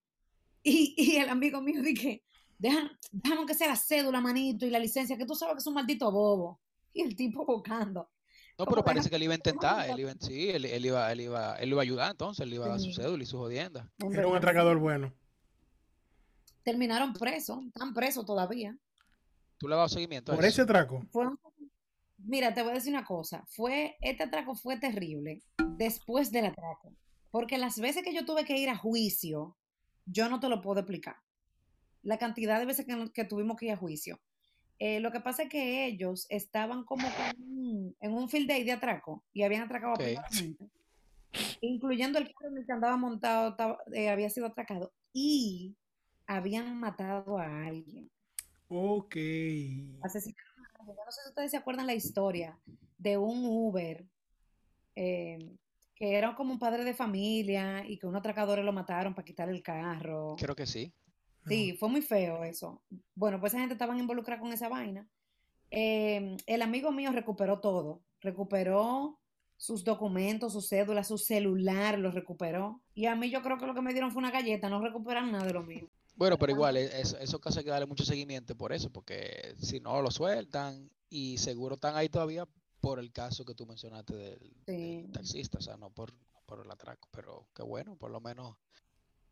Y, 0.63 0.95
y 0.97 1.15
el 1.17 1.29
amigo 1.29 1.61
mío 1.61 1.81
dije, 1.81 2.23
déjame 2.57 3.45
que 3.45 3.53
sea 3.53 3.67
la 3.67 3.75
cédula, 3.75 4.19
manito, 4.19 4.65
y 4.65 4.69
la 4.69 4.79
licencia, 4.79 5.17
que 5.17 5.25
tú 5.25 5.35
sabes 5.35 5.55
que 5.55 5.59
es 5.59 5.67
un 5.67 5.75
maldito 5.75 6.11
bobo. 6.11 6.59
Y 6.97 7.03
el 7.03 7.15
tipo 7.15 7.45
buscando. 7.45 8.09
No, 8.57 8.65
pero 8.65 8.83
parece 8.83 9.07
que 9.07 9.17
él 9.17 9.23
iba 9.23 9.33
a 9.33 9.35
intentar, 9.35 9.87
él 9.87 9.99
iba, 9.99 10.13
sí, 10.19 10.49
él, 10.49 10.65
él 10.65 10.83
iba, 10.83 11.11
él 11.11 11.21
iba, 11.21 11.55
él 11.57 11.69
iba 11.69 11.79
a 11.79 11.83
ayudar 11.83 12.09
entonces, 12.09 12.43
él 12.43 12.55
iba 12.55 12.65
a 12.65 12.69
dar 12.69 12.79
su 12.79 12.91
cédula 12.91 13.21
y 13.21 13.27
su 13.27 13.37
jodienda. 13.37 13.91
En 13.99 14.11
Era 14.13 14.27
un 14.27 14.35
atracador 14.35 14.79
bueno. 14.79 15.13
Terminaron 16.63 17.13
presos, 17.13 17.63
están 17.67 17.93
presos 17.93 18.25
todavía. 18.25 18.75
¿Tú 19.59 19.67
le 19.67 19.75
has 19.75 19.77
dado 19.77 19.89
seguimiento 19.89 20.31
a 20.31 20.35
Por 20.35 20.45
ese 20.45 20.63
atraco. 20.63 21.05
Fue 21.11 21.27
un- 21.27 21.39
Mira, 22.17 22.51
te 22.55 22.63
voy 22.63 22.71
a 22.71 22.73
decir 22.73 22.91
una 22.91 23.05
cosa. 23.05 23.45
Fue, 23.47 23.95
este 24.01 24.23
atraco 24.23 24.55
fue 24.55 24.77
terrible 24.79 25.43
después 25.77 26.31
del 26.31 26.47
atraco. 26.47 26.95
Porque 27.29 27.59
las 27.59 27.79
veces 27.79 28.01
que 28.01 28.13
yo 28.13 28.25
tuve 28.25 28.43
que 28.43 28.57
ir 28.57 28.69
a 28.69 28.75
juicio, 28.75 29.55
yo 30.07 30.29
no 30.29 30.39
te 30.39 30.49
lo 30.49 30.61
puedo 30.63 30.79
explicar. 30.79 31.17
La 32.01 32.17
cantidad 32.17 32.57
de 32.57 32.65
veces 32.65 32.87
que 33.13 33.23
tuvimos 33.25 33.55
que 33.55 33.67
ir 33.67 33.73
a 33.73 33.77
juicio. 33.77 34.19
Eh, 34.79 34.99
lo 34.99 35.11
que 35.11 35.19
pasa 35.19 35.43
es 35.43 35.49
que 35.49 35.85
ellos 35.87 36.27
estaban 36.29 36.83
como 36.85 37.07
con 37.07 37.41
un- 37.43 37.95
en 37.99 38.13
un 38.13 38.29
field 38.29 38.47
day 38.47 38.63
de 38.63 38.73
atraco 38.73 39.23
y 39.33 39.41
habían 39.43 39.63
atracado 39.63 39.93
a 39.93 39.97
gente, 40.31 40.65
incluyendo 41.61 42.19
el 42.19 42.31
carro 42.33 42.51
en 42.51 42.57
el 42.57 42.65
que 42.65 42.71
andaba 42.73 42.97
montado, 42.97 43.49
estaba- 43.49 43.77
eh, 43.93 44.09
había 44.09 44.29
sido 44.29 44.45
atracado 44.45 44.91
y 45.13 45.75
habían 46.27 46.79
matado 46.79 47.37
a 47.39 47.65
alguien. 47.65 48.09
Ok. 48.69 49.15
Asesinaron 50.01 50.65
a 50.65 50.79
alguien. 50.79 50.95
No 51.05 51.11
sé 51.11 51.21
si 51.23 51.29
ustedes 51.29 51.51
se 51.51 51.57
acuerdan 51.57 51.87
la 51.87 51.95
historia 51.95 52.57
de 52.97 53.17
un 53.17 53.45
Uber 53.45 54.05
eh, 54.95 55.37
que 55.95 56.15
era 56.15 56.35
como 56.35 56.53
un 56.53 56.59
padre 56.59 56.83
de 56.83 56.93
familia 56.93 57.83
y 57.87 57.97
que 57.97 58.05
unos 58.07 58.19
atracadores 58.19 58.63
lo 58.65 58.73
mataron 58.73 59.13
para 59.15 59.25
quitarle 59.25 59.53
el 59.55 59.63
carro. 59.63 60.35
Creo 60.37 60.55
que 60.55 60.65
sí. 60.65 60.91
Sí, 61.47 61.77
fue 61.77 61.89
muy 61.89 62.01
feo 62.01 62.43
eso. 62.43 62.81
Bueno, 63.15 63.39
pues 63.39 63.53
esa 63.53 63.59
gente 63.59 63.73
estaban 63.73 63.99
involucrada 63.99 64.41
con 64.41 64.51
esa 64.51 64.69
vaina. 64.69 65.07
Eh, 65.71 66.37
el 66.45 66.61
amigo 66.61 66.91
mío 66.91 67.11
recuperó 67.11 67.59
todo. 67.59 68.01
Recuperó 68.21 69.19
sus 69.57 69.83
documentos, 69.83 70.53
sus 70.53 70.69
cédulas, 70.69 71.07
su 71.07 71.17
celular, 71.17 71.97
lo 71.97 72.11
recuperó. 72.11 72.81
Y 72.93 73.05
a 73.05 73.15
mí 73.15 73.29
yo 73.29 73.41
creo 73.41 73.57
que 73.57 73.65
lo 73.65 73.73
que 73.73 73.81
me 73.81 73.93
dieron 73.93 74.11
fue 74.11 74.19
una 74.19 74.31
galleta, 74.31 74.69
no 74.69 74.81
recuperaron 74.81 75.31
nada 75.31 75.45
de 75.45 75.53
lo 75.53 75.63
mío. 75.63 75.89
Bueno, 76.15 76.37
pero 76.37 76.51
igual, 76.51 76.77
e- 76.77 76.99
eso, 76.99 77.17
esos 77.19 77.39
casos 77.39 77.59
hay 77.59 77.63
que 77.63 77.69
darle 77.69 77.85
mucho 77.85 78.03
seguimiento 78.03 78.55
por 78.55 78.73
eso, 78.73 78.89
porque 78.89 79.55
si 79.59 79.79
no 79.79 80.01
lo 80.01 80.11
sueltan 80.11 80.89
y 81.09 81.37
seguro 81.37 81.75
están 81.75 81.95
ahí 81.95 82.09
todavía 82.09 82.47
por 82.81 82.99
el 82.99 83.11
caso 83.11 83.45
que 83.45 83.55
tú 83.55 83.65
mencionaste 83.65 84.15
del, 84.15 85.11
taxista, 85.11 85.57
o 85.57 85.61
sea, 85.61 85.77
no 85.77 85.89
por, 85.89 86.13
no 86.13 86.41
por 86.45 86.63
el 86.63 86.71
atraco, 86.71 87.07
pero 87.11 87.47
qué 87.53 87.63
bueno, 87.63 87.95
por 87.95 88.11
lo 88.11 88.19
menos, 88.19 88.55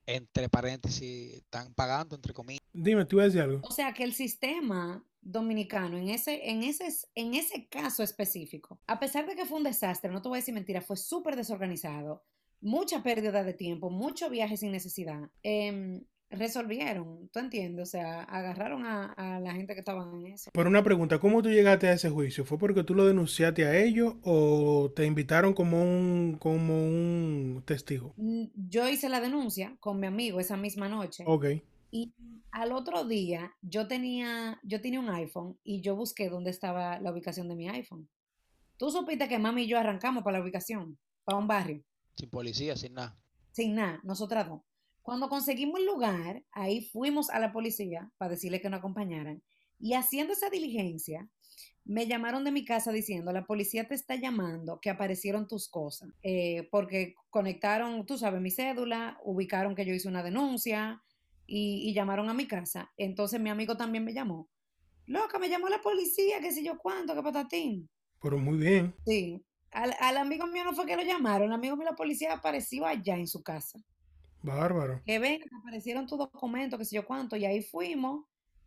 entre 0.06 0.50
paréntesis, 0.50 1.36
están 1.36 1.74
pagando, 1.74 2.16
entre 2.16 2.34
comillas. 2.34 2.62
Dime, 2.74 3.06
tú 3.06 3.18
decir 3.18 3.42
algo. 3.42 3.62
O 3.64 3.72
sea 3.72 3.94
que 3.94 4.04
el 4.04 4.14
sistema 4.14 5.04
dominicano 5.22 5.98
en 5.98 6.10
ese, 6.10 6.50
en 6.50 6.64
ese, 6.64 6.88
en 7.16 7.34
ese 7.34 7.68
caso 7.68 8.04
específico, 8.04 8.80
a 8.86 9.00
pesar 9.00 9.26
de 9.26 9.36
que 9.36 9.46
fue 9.46 9.58
un 9.58 9.64
desastre, 9.64 10.12
no 10.12 10.22
te 10.22 10.30
voy 10.30 10.38
a 10.38 10.42
decir 10.42 10.54
mentira, 10.54 10.82
fue 10.82 10.98
súper 10.98 11.36
desorganizado, 11.36 12.24
mucha 12.62 13.02
pérdida 13.02 13.44
de 13.44 13.54
tiempo, 13.54 13.90
mucho 13.90 14.30
viaje 14.30 14.56
sin 14.56 14.72
necesidad, 14.72 15.30
em, 15.42 16.04
resolvieron, 16.30 17.30
¿tú 17.32 17.40
entiendes? 17.40 17.88
O 17.88 17.92
sea, 17.92 18.24
agarraron 18.24 18.86
a, 18.86 19.14
a 19.14 19.40
la 19.40 19.54
gente 19.54 19.74
que 19.74 19.80
estaba 19.80 20.04
en 20.04 20.28
eso. 20.28 20.52
Por 20.52 20.68
una 20.68 20.84
pregunta, 20.84 21.20
¿cómo 21.20 21.42
tú 21.42 21.50
llegaste 21.50 21.88
a 21.88 21.94
ese 21.94 22.10
juicio? 22.10 22.46
¿Fue 22.46 22.58
porque 22.58 22.84
tú 22.84 22.94
lo 22.94 23.06
denunciaste 23.06 23.66
a 23.66 23.78
ellos 23.78 24.16
o 24.24 24.92
te 24.96 25.06
invitaron 25.06 25.54
como 25.54 25.82
un, 25.82 26.38
como 26.40 26.76
un 26.86 27.55
testigo? 27.66 28.14
Yo 28.56 28.88
hice 28.88 29.10
la 29.10 29.20
denuncia 29.22 29.76
con 29.80 30.00
mi 30.00 30.08
amigo 30.08 30.40
esa 30.40 30.58
misma 30.58 30.88
noche. 30.90 31.24
Ok. 31.28 31.46
Y 31.92 32.14
al 32.52 32.72
otro 32.72 33.06
día 33.06 33.56
yo 33.62 33.88
tenía, 33.88 34.60
yo 34.64 34.82
tenía 34.82 35.00
un 35.00 35.10
iPhone 35.10 35.58
y 35.64 35.82
yo 35.82 35.96
busqué 35.96 36.30
dónde 36.30 36.50
estaba 36.52 37.00
la 37.00 37.12
ubicación 37.12 37.48
de 37.48 37.56
mi 37.56 37.68
iPhone. 37.70 38.10
Tú 38.78 38.92
supiste 38.92 39.28
que 39.30 39.40
mami 39.40 39.64
y 39.64 39.68
yo 39.68 39.80
arrancamos 39.80 40.24
para 40.24 40.38
la 40.38 40.44
ubicación, 40.44 40.98
para 41.24 41.38
un 41.38 41.48
barrio, 41.48 41.84
Sin 42.18 42.30
policía, 42.30 42.76
sin 42.76 42.94
nada. 42.94 43.18
sin 43.52 43.76
nada, 43.76 44.00
nosotras 44.04 44.48
dos. 44.50 44.62
Cuando 45.02 45.30
conseguimos 45.30 45.80
el 45.80 45.86
lugar, 45.86 46.44
ahí 46.52 46.82
fuimos 46.92 47.30
a 47.30 47.40
la 47.40 47.54
policía 47.54 48.12
para 48.18 48.32
decirle 48.32 48.60
que 48.60 48.70
nos 48.70 48.80
acompañaran. 48.80 49.42
Y 49.80 49.94
haciendo 49.94 50.34
esa 50.34 50.50
diligencia, 50.50 51.30
me 51.86 52.08
llamaron 52.08 52.44
de 52.44 52.52
mi 52.52 52.66
casa 52.66 52.92
diciendo, 52.92 53.32
la 53.32 53.46
policía 53.46 53.88
te 53.88 53.96
está 53.96 54.16
llamando, 54.16 54.80
que 54.82 54.90
aparecieron 54.90 55.48
tus 55.48 55.70
cosas, 55.70 56.10
eh, 56.24 56.68
porque 56.72 57.16
conectaron, 57.30 58.06
tú 58.06 58.18
sabes, 58.18 58.42
mi 58.42 58.52
cédula, 58.52 59.20
ubicaron 59.24 59.76
que 59.76 59.86
yo 59.86 59.94
hice 59.94 60.08
una 60.08 60.24
denuncia 60.24 61.02
y, 61.46 61.88
y 61.90 61.94
llamaron 61.94 62.30
a 62.30 62.34
mi 62.34 62.48
casa. 62.48 62.92
Entonces 62.98 63.40
mi 63.40 63.50
amigo 63.50 63.78
también 63.78 64.04
me 64.04 64.14
llamó. 64.14 64.50
Loca, 65.06 65.38
me 65.38 65.50
llamó 65.50 65.70
la 65.70 65.82
policía, 65.82 66.40
qué 66.42 66.52
sé 66.52 66.64
yo 66.64 66.78
cuánto, 66.80 67.14
qué 67.16 67.22
patatín. 67.22 67.88
Pero 68.22 68.40
muy 68.40 68.58
bien. 68.58 68.96
Sí. 69.06 69.46
Al, 69.72 69.94
al 70.00 70.18
amigo 70.18 70.48
mío 70.48 70.64
no 70.64 70.74
fue 70.74 70.86
que 70.86 70.96
lo 70.96 71.04
llamaron, 71.04 71.48
el 71.50 71.54
amigo 71.54 71.76
mío 71.76 71.86
la 71.86 71.96
policía 71.96 72.34
apareció 72.34 72.86
allá 72.86 73.16
en 73.18 73.28
su 73.28 73.44
casa 73.44 73.80
Bárbaro. 74.42 75.04
que 75.06 75.20
ven, 75.20 75.42
aparecieron 75.62 76.08
tus 76.08 76.18
documentos, 76.18 76.80
qué 76.80 76.86
sé 76.86 76.96
yo 76.96 77.06
cuánto, 77.06 77.36
y 77.36 77.46
ahí 77.46 77.62
fuimos, 77.62 78.26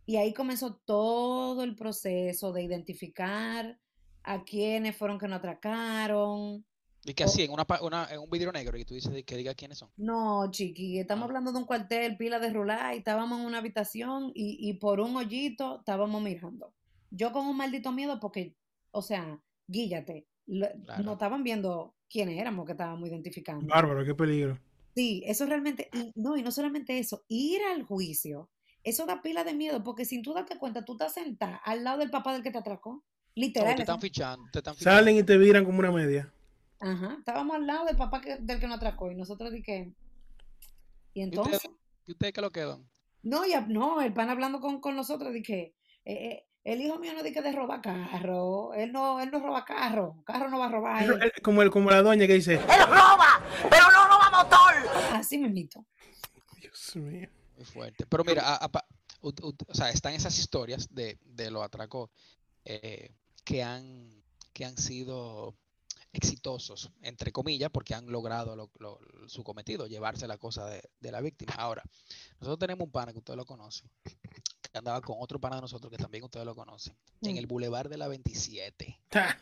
y 0.08 0.16
ahí 0.16 0.32
comenzó 0.32 0.76
todo 0.86 1.62
el 1.62 1.76
proceso 1.76 2.50
de 2.52 2.62
identificar 2.62 3.78
a 4.22 4.42
quienes 4.42 4.96
fueron 4.96 5.18
que 5.18 5.28
nos 5.28 5.38
atracaron. 5.38 6.64
Y 7.04 7.12
que 7.14 7.24
así, 7.24 7.42
en, 7.42 7.50
una, 7.52 7.66
pa- 7.66 7.82
una, 7.82 8.08
en 8.10 8.18
un 8.20 8.28
vidrio 8.30 8.50
negro, 8.50 8.76
y 8.78 8.84
tú 8.86 8.94
dices 8.94 9.22
que 9.24 9.36
diga 9.36 9.54
quiénes 9.54 9.78
son. 9.78 9.90
No, 9.98 10.50
chiqui, 10.50 10.98
estamos 10.98 11.24
Ah. 11.24 11.26
hablando 11.26 11.52
de 11.52 11.58
un 11.58 11.64
cuartel, 11.66 12.16
pila 12.16 12.38
de 12.38 12.50
rular, 12.52 12.94
y 12.94 12.98
estábamos 12.98 13.38
en 13.40 13.46
una 13.46 13.58
habitación 13.58 14.32
y, 14.34 14.56
y 14.68 14.74
por 14.74 15.00
un 15.00 15.14
hoyito 15.14 15.80
estábamos 15.80 16.22
mirando. 16.22 16.72
Yo 17.10 17.30
con 17.32 17.46
un 17.46 17.56
maldito 17.56 17.92
miedo 17.92 18.18
porque, 18.18 18.56
o 18.90 19.02
sea, 19.02 19.40
guíllate, 19.66 20.26
lo- 20.46 20.68
Claro. 20.86 21.02
no 21.04 21.12
estaban 21.12 21.44
viendo 21.44 21.94
quiénes 22.08 22.38
éramos 22.40 22.64
que 22.66 22.72
estábamos 22.72 23.08
identificando. 23.08 23.66
Bárbaro, 23.66 24.04
qué 24.06 24.14
peligro. 24.14 24.58
Sí, 24.94 25.22
eso 25.26 25.44
realmente, 25.46 25.88
y 25.92 26.12
no, 26.16 26.36
y 26.36 26.42
no 26.42 26.50
solamente 26.50 26.98
eso, 26.98 27.24
ir 27.28 27.60
al 27.62 27.82
juicio, 27.84 28.50
eso 28.84 29.06
da 29.06 29.20
pila 29.22 29.44
de 29.44 29.54
miedo, 29.54 29.82
porque 29.84 30.04
sin 30.04 30.22
tú 30.22 30.32
darte 30.34 30.58
cuenta, 30.58 30.84
tú 30.84 30.92
estás 30.92 31.14
sentada 31.14 31.56
al 31.64 31.84
lado 31.84 31.98
del 31.98 32.10
papá 32.10 32.32
del 32.32 32.42
que 32.42 32.50
te 32.50 32.58
atracó, 32.58 32.92
No, 32.94 33.02
literal. 33.34 33.74
te 33.76 33.82
están 33.82 34.00
fichando, 34.00 34.48
te 34.52 34.58
están 34.60 34.74
fichando. 34.76 34.98
Salen 34.98 35.16
y 35.16 35.22
te 35.22 35.36
viran 35.36 35.64
como 35.64 35.78
una 35.80 35.90
media. 35.90 36.32
Ajá, 36.80 37.16
estábamos 37.18 37.56
al 37.56 37.66
lado 37.66 37.84
del 37.86 37.96
papá 37.96 38.20
que- 38.20 38.36
del 38.36 38.60
que 38.60 38.66
nos 38.68 38.76
atracó, 38.76 39.10
y 39.10 39.14
nosotros 39.16 39.52
di 39.52 39.62
que, 39.62 39.92
y 41.14 41.22
¿Y 41.22 41.24
ustedes, 41.24 41.54
entonces, 41.64 41.70
¿y 42.06 42.12
ustedes 42.12 42.32
qué 42.32 42.40
lo 42.40 42.50
quedan? 42.50 42.88
no, 43.22 43.44
ya, 43.46 43.60
no, 43.62 44.00
el 44.00 44.12
pan 44.14 44.30
hablando 44.30 44.60
con, 44.60 44.80
con 44.80 44.94
nosotros, 44.96 45.32
di 45.32 45.42
que, 45.42 45.74
eh, 46.04 46.14
eh, 46.28 46.44
el 46.64 46.80
hijo 46.80 46.98
mío 46.98 47.12
no 47.14 47.22
di 47.22 47.32
que 47.32 47.42
de 47.42 47.50
roba 47.52 47.80
carro, 47.80 48.72
él 48.74 48.92
no, 48.92 49.20
él 49.20 49.30
no 49.32 49.40
roba 49.40 49.64
carro, 49.64 50.22
carro 50.24 50.48
no 50.48 50.58
va 50.58 50.66
a 50.66 50.70
robar 50.70 51.02
él. 51.02 51.10
eh, 51.22 51.32
como, 51.42 51.62
el, 51.62 51.70
como 51.70 51.90
la 51.90 52.02
doña 52.02 52.26
que 52.26 52.34
dice, 52.34 52.60
Así 55.12 55.38
mismito. 55.38 55.84
Dios 56.60 56.96
mío. 56.96 57.28
Muy 57.58 57.64
fuerte. 57.66 58.06
Pero 58.06 58.22
mira, 58.24 58.54
a- 58.54 58.70
o 59.20 59.74
sea, 59.74 59.90
están 59.90 60.14
esas 60.14 60.38
historias 60.38 60.88
de, 60.94 61.18
de 61.24 61.50
los 61.50 61.62
atracos 61.64 62.08
eh, 62.64 63.10
que, 63.44 63.62
han, 63.64 64.08
que 64.52 64.64
han 64.64 64.76
sido 64.78 65.54
exitosos, 66.12 66.90
entre 67.02 67.32
comillas, 67.32 67.70
porque 67.70 67.94
han 67.94 68.06
logrado 68.10 68.54
lo- 68.56 68.70
lo- 68.78 69.00
su 69.26 69.42
cometido, 69.42 69.86
llevarse 69.88 70.26
la 70.28 70.38
cosa 70.38 70.66
de, 70.66 70.82
de 71.00 71.10
la 71.12 71.20
víctima. 71.20 71.52
Ahora, 71.56 71.82
nosotros 72.40 72.58
tenemos 72.60 72.84
un 72.86 72.92
pana 72.92 73.12
que 73.12 73.18
ustedes 73.18 73.36
lo 73.36 73.44
conocen, 73.44 73.90
que 74.04 74.78
andaba 74.78 75.00
con 75.00 75.16
otro 75.18 75.40
pana 75.40 75.56
de 75.56 75.62
nosotros 75.62 75.90
que 75.90 75.98
también 75.98 76.22
ustedes 76.24 76.46
lo 76.46 76.54
conocen, 76.54 76.94
en 77.22 77.34
Mm. 77.34 77.38
el 77.38 77.46
Boulevard 77.46 77.90
de 77.90 77.96
la 77.98 78.06
27, 78.08 79.00
Ta. 79.08 79.36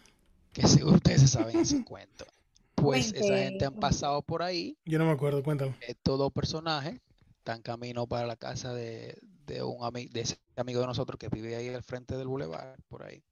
que 0.53 0.67
seguro 0.67 0.97
ustedes 0.97 1.21
se 1.21 1.29
saben 1.29 1.59
ese 1.59 1.85
cuento. 1.85 2.25
Pues 2.77 3.13
esa 3.15 3.39
gente 3.39 3.65
han 3.65 3.75
pasado 3.81 4.21
por 4.23 4.43
ahí 4.43 4.77
Yo 4.85 4.99
no 4.99 5.07
me 5.07 5.11
acuerdo, 5.13 5.43
cuéntalo. 5.43 5.75
estos 5.81 6.19
dos 6.19 6.31
personajes 6.31 7.01
están 7.47 7.63
camino 7.63 8.09
para 8.09 8.27
la 8.27 8.35
casa 8.35 8.75
de, 8.75 9.21
de 9.47 9.63
un 9.63 9.85
amigo 9.85 10.13
de 10.13 10.23
ese 10.23 10.41
amigo 10.57 10.81
de 10.81 10.89
nosotros 10.89 11.17
que 11.17 11.29
vive 11.29 11.55
ahí 11.55 11.69
al 11.69 11.85
frente 11.85 12.17
del 12.17 12.27
bulevar, 12.27 12.77
por 12.89 13.05
ahí. 13.05 13.23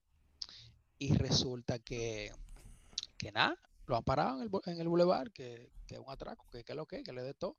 Y 0.99 1.15
resulta 1.15 1.81
que, 1.81 2.31
que 3.19 3.33
nada, 3.33 3.59
lo 3.87 3.97
han 3.97 4.05
parado 4.05 4.41
en 4.41 4.43
el, 4.45 4.51
en 4.67 4.81
el 4.81 4.87
bulevar, 4.87 5.33
que, 5.33 5.73
que 5.89 5.97
es 5.97 6.01
un 6.01 6.09
atraco, 6.09 6.47
que, 6.53 6.63
que 6.63 6.75
lo 6.75 6.87
que, 6.87 7.03
que 7.03 7.13
le 7.13 7.25
dé 7.25 7.35
todo. 7.35 7.57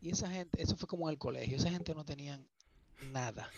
Y 0.00 0.10
esa 0.10 0.28
gente, 0.28 0.60
eso 0.60 0.76
fue 0.76 0.88
como 0.88 1.08
en 1.08 1.12
el 1.12 1.18
colegio, 1.18 1.56
esa 1.56 1.70
gente 1.70 1.94
no 1.94 2.04
tenían 2.04 2.48
nada. 3.12 3.48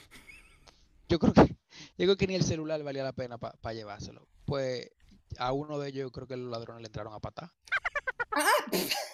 Yo 1.09 1.19
creo 1.19 1.33
que, 1.33 1.47
yo 1.97 2.05
creo 2.05 2.17
que 2.19 2.27
ni 2.27 2.35
el 2.35 2.45
celular 2.45 2.83
valía 2.83 3.05
la 3.05 3.15
pena 3.15 3.39
para 3.39 3.73
llevárselo. 3.73 4.29
Pues 4.45 4.91
a 5.39 5.53
uno 5.53 5.79
de 5.79 5.89
ellos 5.89 6.03
yo 6.03 6.13
creo 6.13 6.27
que 6.27 6.37
los 6.37 6.51
ladrones 6.51 6.83
le 6.83 6.89
entraron 6.89 7.15
a 7.15 7.21
patar. 7.21 7.51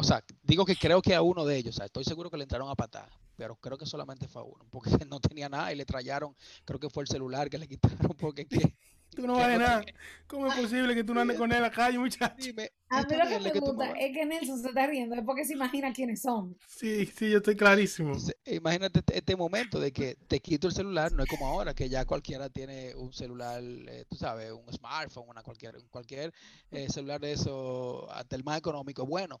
O 0.00 0.02
sea, 0.02 0.24
digo 0.42 0.64
que 0.64 0.76
creo 0.76 1.02
que 1.02 1.14
a 1.14 1.22
uno 1.22 1.44
de 1.44 1.56
ellos, 1.56 1.74
o 1.74 1.76
sea, 1.76 1.86
estoy 1.86 2.04
seguro 2.04 2.30
que 2.30 2.38
le 2.38 2.44
entraron 2.44 2.70
a 2.70 2.74
patar, 2.74 3.10
pero 3.36 3.56
creo 3.56 3.76
que 3.76 3.86
solamente 3.86 4.26
fue 4.26 4.42
a 4.42 4.44
uno, 4.46 4.66
porque 4.70 4.90
no 5.08 5.20
tenía 5.20 5.48
nada 5.48 5.72
y 5.72 5.76
le 5.76 5.84
trallaron, 5.84 6.34
creo 6.64 6.80
que 6.80 6.88
fue 6.88 7.02
el 7.02 7.08
celular 7.08 7.50
que 7.50 7.58
le 7.58 7.68
quitaron, 7.68 8.16
porque 8.18 8.46
que, 8.46 8.58
Tú 9.14 9.26
no 9.26 9.34
vales 9.34 9.58
nada. 9.58 9.84
¿Cómo 10.26 10.46
es 10.46 10.54
posible 10.54 10.94
que 10.94 11.02
tú 11.02 11.12
no 11.12 11.20
andes 11.20 11.36
con 11.36 11.50
él 11.50 11.56
en 11.56 11.62
la 11.62 11.70
calle, 11.70 11.98
muchacho? 11.98 12.36
Dime, 12.38 12.70
A 12.88 13.02
mí 13.02 13.16
lo 13.16 13.28
que 13.28 13.40
me 13.40 13.60
gusta 13.60 13.90
es 13.92 14.14
que 14.14 14.24
Nelson 14.24 14.62
se 14.62 14.68
está 14.68 14.86
riendo, 14.86 15.16
es 15.16 15.22
porque 15.24 15.44
se 15.44 15.54
imagina 15.54 15.92
quiénes 15.92 16.22
son. 16.22 16.56
Sí, 16.68 17.06
sí, 17.06 17.30
yo 17.30 17.38
estoy 17.38 17.56
clarísimo. 17.56 18.16
Imagínate 18.44 19.00
este, 19.00 19.18
este 19.18 19.36
momento 19.36 19.80
de 19.80 19.92
que 19.92 20.16
te 20.28 20.38
quito 20.40 20.68
el 20.68 20.74
celular, 20.74 21.12
no 21.12 21.24
es 21.24 21.28
como 21.28 21.48
ahora, 21.48 21.74
que 21.74 21.88
ya 21.88 22.04
cualquiera 22.04 22.48
tiene 22.48 22.94
un 22.94 23.12
celular, 23.12 23.60
eh, 23.62 24.04
tú 24.08 24.16
sabes, 24.16 24.52
un 24.52 24.72
smartphone, 24.72 25.28
una 25.28 25.42
cualquier, 25.42 25.76
un 25.76 25.88
cualquier 25.88 26.32
eh, 26.70 26.88
celular 26.88 27.20
de 27.20 27.32
eso, 27.32 28.08
hasta 28.12 28.36
el 28.36 28.44
más 28.44 28.58
económico, 28.58 29.04
bueno. 29.04 29.40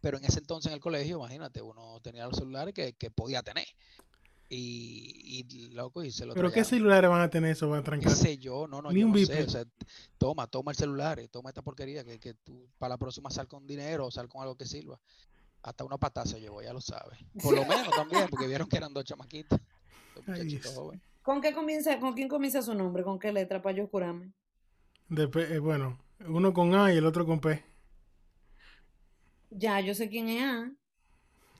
Pero 0.00 0.18
en 0.18 0.24
ese 0.24 0.38
entonces 0.38 0.70
en 0.70 0.74
el 0.74 0.80
colegio, 0.80 1.18
imagínate, 1.18 1.60
uno 1.60 1.98
tenía 2.00 2.26
los 2.26 2.36
celulares 2.36 2.72
que, 2.74 2.92
que 2.94 3.10
podía 3.10 3.42
tener. 3.42 3.66
Y, 4.50 5.44
y 5.50 5.70
loco, 5.72 6.02
y 6.02 6.10
se 6.10 6.24
lo 6.24 6.32
¿Pero 6.34 6.50
qué 6.50 6.64
celulares 6.64 7.10
van 7.10 7.20
a 7.20 7.28
tener 7.28 7.50
eso 7.50 7.68
para 7.68 7.82
¿Qué 7.82 7.84
trancar? 7.84 8.12
sé 8.12 8.38
yo? 8.38 8.66
No, 8.66 8.80
no, 8.80 8.92
Ni 8.92 9.00
yo 9.00 9.06
un 9.06 9.12
no 9.12 9.18
sé. 9.18 9.26
beeper. 9.26 9.46
O 9.46 9.50
sea, 9.50 9.64
toma, 10.16 10.46
toma 10.46 10.70
el 10.70 10.76
celular, 10.76 11.18
y 11.18 11.28
toma 11.28 11.50
esta 11.50 11.60
porquería, 11.62 12.02
que, 12.04 12.18
que 12.18 12.34
tú 12.34 12.66
para 12.78 12.94
la 12.94 12.98
próxima 12.98 13.30
sal 13.30 13.46
con 13.46 13.66
dinero 13.66 14.06
o 14.06 14.10
sal 14.10 14.28
con 14.28 14.40
algo 14.40 14.56
que 14.56 14.64
sirva. 14.64 14.98
Hasta 15.62 15.84
una 15.84 15.98
patada 15.98 16.24
se 16.24 16.40
llevó, 16.40 16.62
ya 16.62 16.72
lo 16.72 16.80
sabes. 16.80 17.18
Por 17.42 17.54
lo 17.54 17.64
menos 17.64 17.92
también, 17.94 18.26
porque 18.30 18.46
vieron 18.46 18.68
que 18.68 18.76
eran 18.78 18.94
dos 18.94 19.04
Ay, 20.26 20.58
jóvenes. 20.62 21.02
¿Con 21.22 21.42
qué 21.42 21.52
comienza, 21.52 21.98
con 22.00 22.14
quién 22.14 22.28
comienza 22.28 22.62
su 22.62 22.74
nombre? 22.74 23.02
¿Con 23.02 23.18
qué 23.18 23.32
letra 23.32 23.60
para 23.60 23.76
yo 23.76 23.88
curarme? 23.88 24.32
Depe- 25.10 25.50
eh, 25.50 25.58
bueno, 25.58 25.98
uno 26.26 26.52
con 26.54 26.74
A 26.74 26.92
y 26.92 26.96
el 26.96 27.04
otro 27.06 27.26
con 27.26 27.40
P. 27.40 27.62
Ya, 29.50 29.80
yo 29.80 29.94
sé 29.94 30.08
quién 30.08 30.28
es 30.28 30.42
A. 30.42 30.70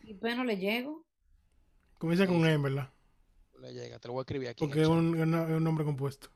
Y 0.04 0.14
P 0.14 0.34
no 0.34 0.44
le 0.44 0.56
llego. 0.56 1.04
Comienza 1.98 2.26
con 2.26 2.46
E, 2.46 2.56
verdad. 2.56 2.90
Le 3.60 3.72
llega, 3.72 3.98
te 3.98 4.08
lo 4.08 4.14
voy 4.14 4.20
a 4.20 4.22
escribir 4.22 4.48
aquí. 4.48 4.64
Porque 4.64 4.82
es 4.82 4.88
un, 4.88 5.18
es 5.20 5.60
nombre 5.60 5.84
compuesto. 5.84 6.28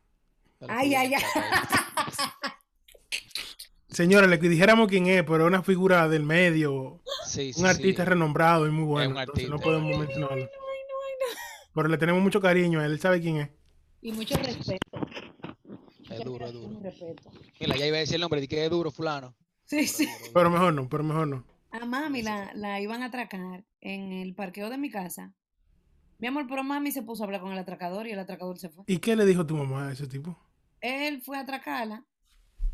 Ay, 0.69 0.95
ay, 0.95 1.15
ay. 1.15 1.23
Señora, 3.89 4.27
le 4.27 4.39
dijéramos 4.39 4.89
quién 4.89 5.07
es, 5.07 5.23
pero 5.23 5.45
es 5.45 5.49
una 5.49 5.63
figura 5.63 6.09
del 6.09 6.23
medio, 6.23 7.03
Sí, 7.27 7.53
sí, 7.53 7.61
un 7.61 7.67
artista 7.67 8.05
sí. 8.05 8.09
renombrado 8.09 8.67
y 8.67 8.71
muy 8.71 8.85
bueno. 8.85 9.21
entonces 9.21 9.49
no 9.51 9.59
podemos 9.59 9.97
mencionarlo. 9.99 10.49
Pero 11.75 11.89
le 11.89 11.99
tenemos 11.99 12.23
mucho 12.23 12.41
cariño 12.41 12.81
a 12.81 12.87
él, 12.87 12.93
él 12.93 13.01
sabe 13.01 13.21
quién 13.21 13.37
es. 13.37 13.51
Y 14.01 14.13
mucho 14.13 14.35
respeto. 14.37 14.79
Es 16.11 16.25
duro, 16.25 16.47
es 16.47 16.53
duro. 16.53 16.69
Mucho 16.69 16.85
respeto. 16.85 17.31
Mira, 17.61 17.77
ya 17.77 17.87
iba 17.87 17.97
a 17.99 18.01
decir 18.01 18.15
el 18.17 18.23
nombre, 18.23 18.41
di 18.41 18.49
que 18.49 18.65
es 18.65 18.71
duro, 18.71 18.91
fulano. 18.91 19.35
Sí, 19.73 19.87
Pero 20.35 20.51
sí. 20.51 20.53
mejor 20.53 20.75
no, 20.75 20.89
pero 20.89 21.03
mejor 21.05 21.29
no. 21.29 21.45
A 21.71 21.87
mami 21.87 22.23
la, 22.23 22.53
la 22.55 22.81
iban 22.81 23.03
a 23.03 23.07
atracar 23.07 23.65
en 23.81 24.13
el 24.13 24.35
parqueo 24.35 24.69
de 24.71 24.79
mi 24.79 24.91
casa. 24.91 25.33
Mi 26.19 26.27
amor, 26.29 26.47
pero 26.49 26.63
mami 26.63 26.93
se 26.93 27.03
puso 27.03 27.23
a 27.23 27.27
hablar 27.27 27.41
con 27.41 27.53
el 27.53 27.59
atracador 27.59 28.07
y 28.07 28.13
el 28.13 28.19
atracador 28.19 28.59
se 28.59 28.69
fue. 28.69 28.85
¿Y 28.87 28.99
qué 28.99 29.17
le 29.17 29.25
dijo 29.25 29.47
tu 29.47 29.57
mamá 29.57 29.89
a 29.89 29.93
ese 29.93 30.07
tipo? 30.07 30.39
Él 30.81 31.23
fue 31.23 31.39
a 31.39 31.41
atracarla. 31.41 32.05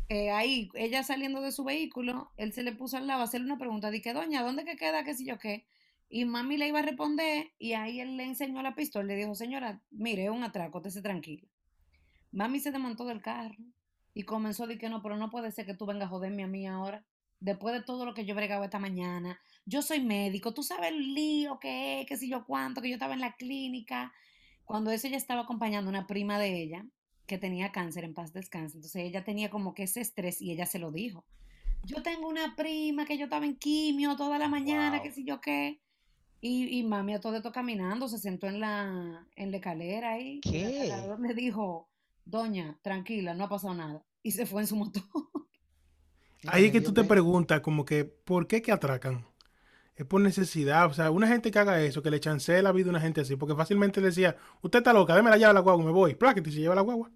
eh, 0.09 0.31
ahí, 0.31 0.69
ella 0.73 1.03
saliendo 1.03 1.41
de 1.41 1.51
su 1.51 1.63
vehículo, 1.63 2.31
él 2.37 2.51
se 2.53 2.63
le 2.63 2.73
puso 2.73 2.97
al 2.97 3.07
lado 3.07 3.21
a 3.21 3.25
hacerle 3.25 3.45
una 3.47 3.57
pregunta. 3.59 3.91
Dije, 3.91 4.13
doña, 4.13 4.43
¿dónde 4.43 4.65
que 4.65 4.75
queda? 4.75 5.03
¿Qué 5.03 5.13
sé 5.15 5.25
yo 5.25 5.37
qué? 5.39 5.65
Y 6.09 6.25
mami 6.25 6.57
le 6.57 6.67
iba 6.67 6.79
a 6.79 6.83
responder 6.83 7.51
y 7.59 7.73
ahí 7.73 7.99
él 8.01 8.17
le 8.17 8.23
enseñó 8.25 8.61
la 8.63 8.75
pistola. 8.75 9.05
Le 9.07 9.15
dijo, 9.15 9.35
señora, 9.35 9.81
mire, 9.91 10.25
es 10.25 10.31
un 10.31 10.43
atraco, 10.43 10.81
esté 10.85 11.01
tranquila. 11.01 11.47
Mami 12.31 12.59
se 12.59 12.71
desmontó 12.71 13.05
del 13.05 13.21
carro 13.21 13.55
y 14.19 14.23
comenzó 14.23 14.67
decir 14.67 14.81
que 14.81 14.89
no, 14.89 15.01
pero 15.01 15.15
no 15.15 15.29
puede 15.29 15.49
ser 15.49 15.65
que 15.65 15.73
tú 15.73 15.85
vengas 15.85 16.07
a 16.07 16.09
joderme 16.09 16.43
a 16.43 16.47
mí 16.47 16.67
ahora. 16.67 17.05
Después 17.39 17.73
de 17.73 17.81
todo 17.81 18.03
lo 18.05 18.13
que 18.13 18.25
yo 18.25 18.33
he 18.33 18.35
bregado 18.35 18.65
esta 18.65 18.77
mañana. 18.77 19.39
Yo 19.65 19.81
soy 19.81 20.01
médico, 20.01 20.53
tú 20.53 20.61
sabes 20.61 20.91
el 20.91 21.13
lío 21.13 21.57
que 21.57 22.01
es, 22.01 22.05
qué 22.05 22.17
sé 22.17 22.27
yo 22.27 22.43
cuánto, 22.45 22.81
que 22.81 22.89
yo 22.89 22.95
estaba 22.95 23.13
en 23.13 23.21
la 23.21 23.37
clínica. 23.37 24.11
Cuando 24.65 24.91
eso 24.91 25.07
ella 25.07 25.15
estaba 25.15 25.43
acompañando 25.43 25.87
a 25.89 25.93
una 25.95 26.05
prima 26.05 26.37
de 26.37 26.61
ella 26.61 26.85
que 27.27 27.37
tenía 27.37 27.71
cáncer, 27.71 28.03
en 28.03 28.13
paz 28.13 28.33
descanse. 28.33 28.75
Entonces 28.75 29.03
ella 29.03 29.23
tenía 29.23 29.49
como 29.49 29.73
que 29.73 29.83
ese 29.83 30.01
estrés 30.01 30.41
y 30.41 30.51
ella 30.51 30.65
se 30.65 30.79
lo 30.79 30.91
dijo. 30.91 31.23
Yo 31.85 32.03
tengo 32.03 32.27
una 32.27 32.57
prima 32.57 33.05
que 33.05 33.17
yo 33.17 33.23
estaba 33.23 33.45
en 33.45 33.55
quimio 33.55 34.17
toda 34.17 34.37
la 34.37 34.49
mañana, 34.49 34.97
Wow. 34.97 35.03
qué 35.03 35.11
sé 35.13 35.23
yo 35.23 35.39
qué. 35.39 35.79
Y, 36.41 36.77
y 36.77 36.83
mami 36.83 37.13
a 37.13 37.21
todo 37.21 37.37
esto 37.37 37.53
caminando, 37.53 38.09
se 38.09 38.17
sentó 38.17 38.47
en 38.47 38.59
la, 38.59 39.25
en 39.37 39.51
la 39.51 39.57
escalera 39.57 40.11
ahí. 40.11 40.41
Y 40.43 40.57
el 40.57 40.91
¿Qué? 40.91 41.15
le 41.21 41.33
dijo, 41.33 41.87
doña, 42.25 42.77
tranquila, 42.81 43.33
no 43.33 43.45
ha 43.45 43.49
pasado 43.49 43.73
nada. 43.73 44.03
Y 44.23 44.31
se 44.31 44.45
fue 44.45 44.61
en 44.61 44.67
su 44.67 44.75
motor. 44.75 45.03
Mira, 46.43 46.53
Ahí 46.55 46.65
es 46.65 46.71
que 46.71 46.81
tú 46.81 46.93
te 46.93 47.03
preguntas 47.03 47.61
como 47.61 47.85
que, 47.85 48.05
¿por 48.05 48.47
qué 48.47 48.61
que 48.61 48.71
atracan? 48.71 49.25
Es 49.95 50.05
por 50.05 50.21
necesidad. 50.21 50.85
O 50.87 50.93
sea, 50.93 51.11
una 51.11 51.27
gente 51.27 51.51
que 51.51 51.59
haga 51.59 51.81
eso, 51.81 52.01
que 52.01 52.11
le 52.11 52.19
chancee 52.19 52.61
la 52.61 52.71
vida 52.71 52.87
a 52.87 52.91
una 52.91 53.01
gente 53.01 53.21
así, 53.21 53.35
porque 53.35 53.55
fácilmente 53.55 53.99
le 53.99 54.07
decía, 54.07 54.37
usted 54.61 54.79
está 54.79 54.93
loca, 54.93 55.15
déme 55.15 55.29
la 55.29 55.37
llave 55.37 55.51
a 55.51 55.53
la 55.53 55.59
guagua, 55.59 55.83
me 55.83 55.91
voy. 55.91 56.15
Pláquete 56.15 56.49
y 56.49 56.53
se 56.53 56.59
lleva 56.59 56.75
la 56.75 56.81
guagua. 56.81 57.11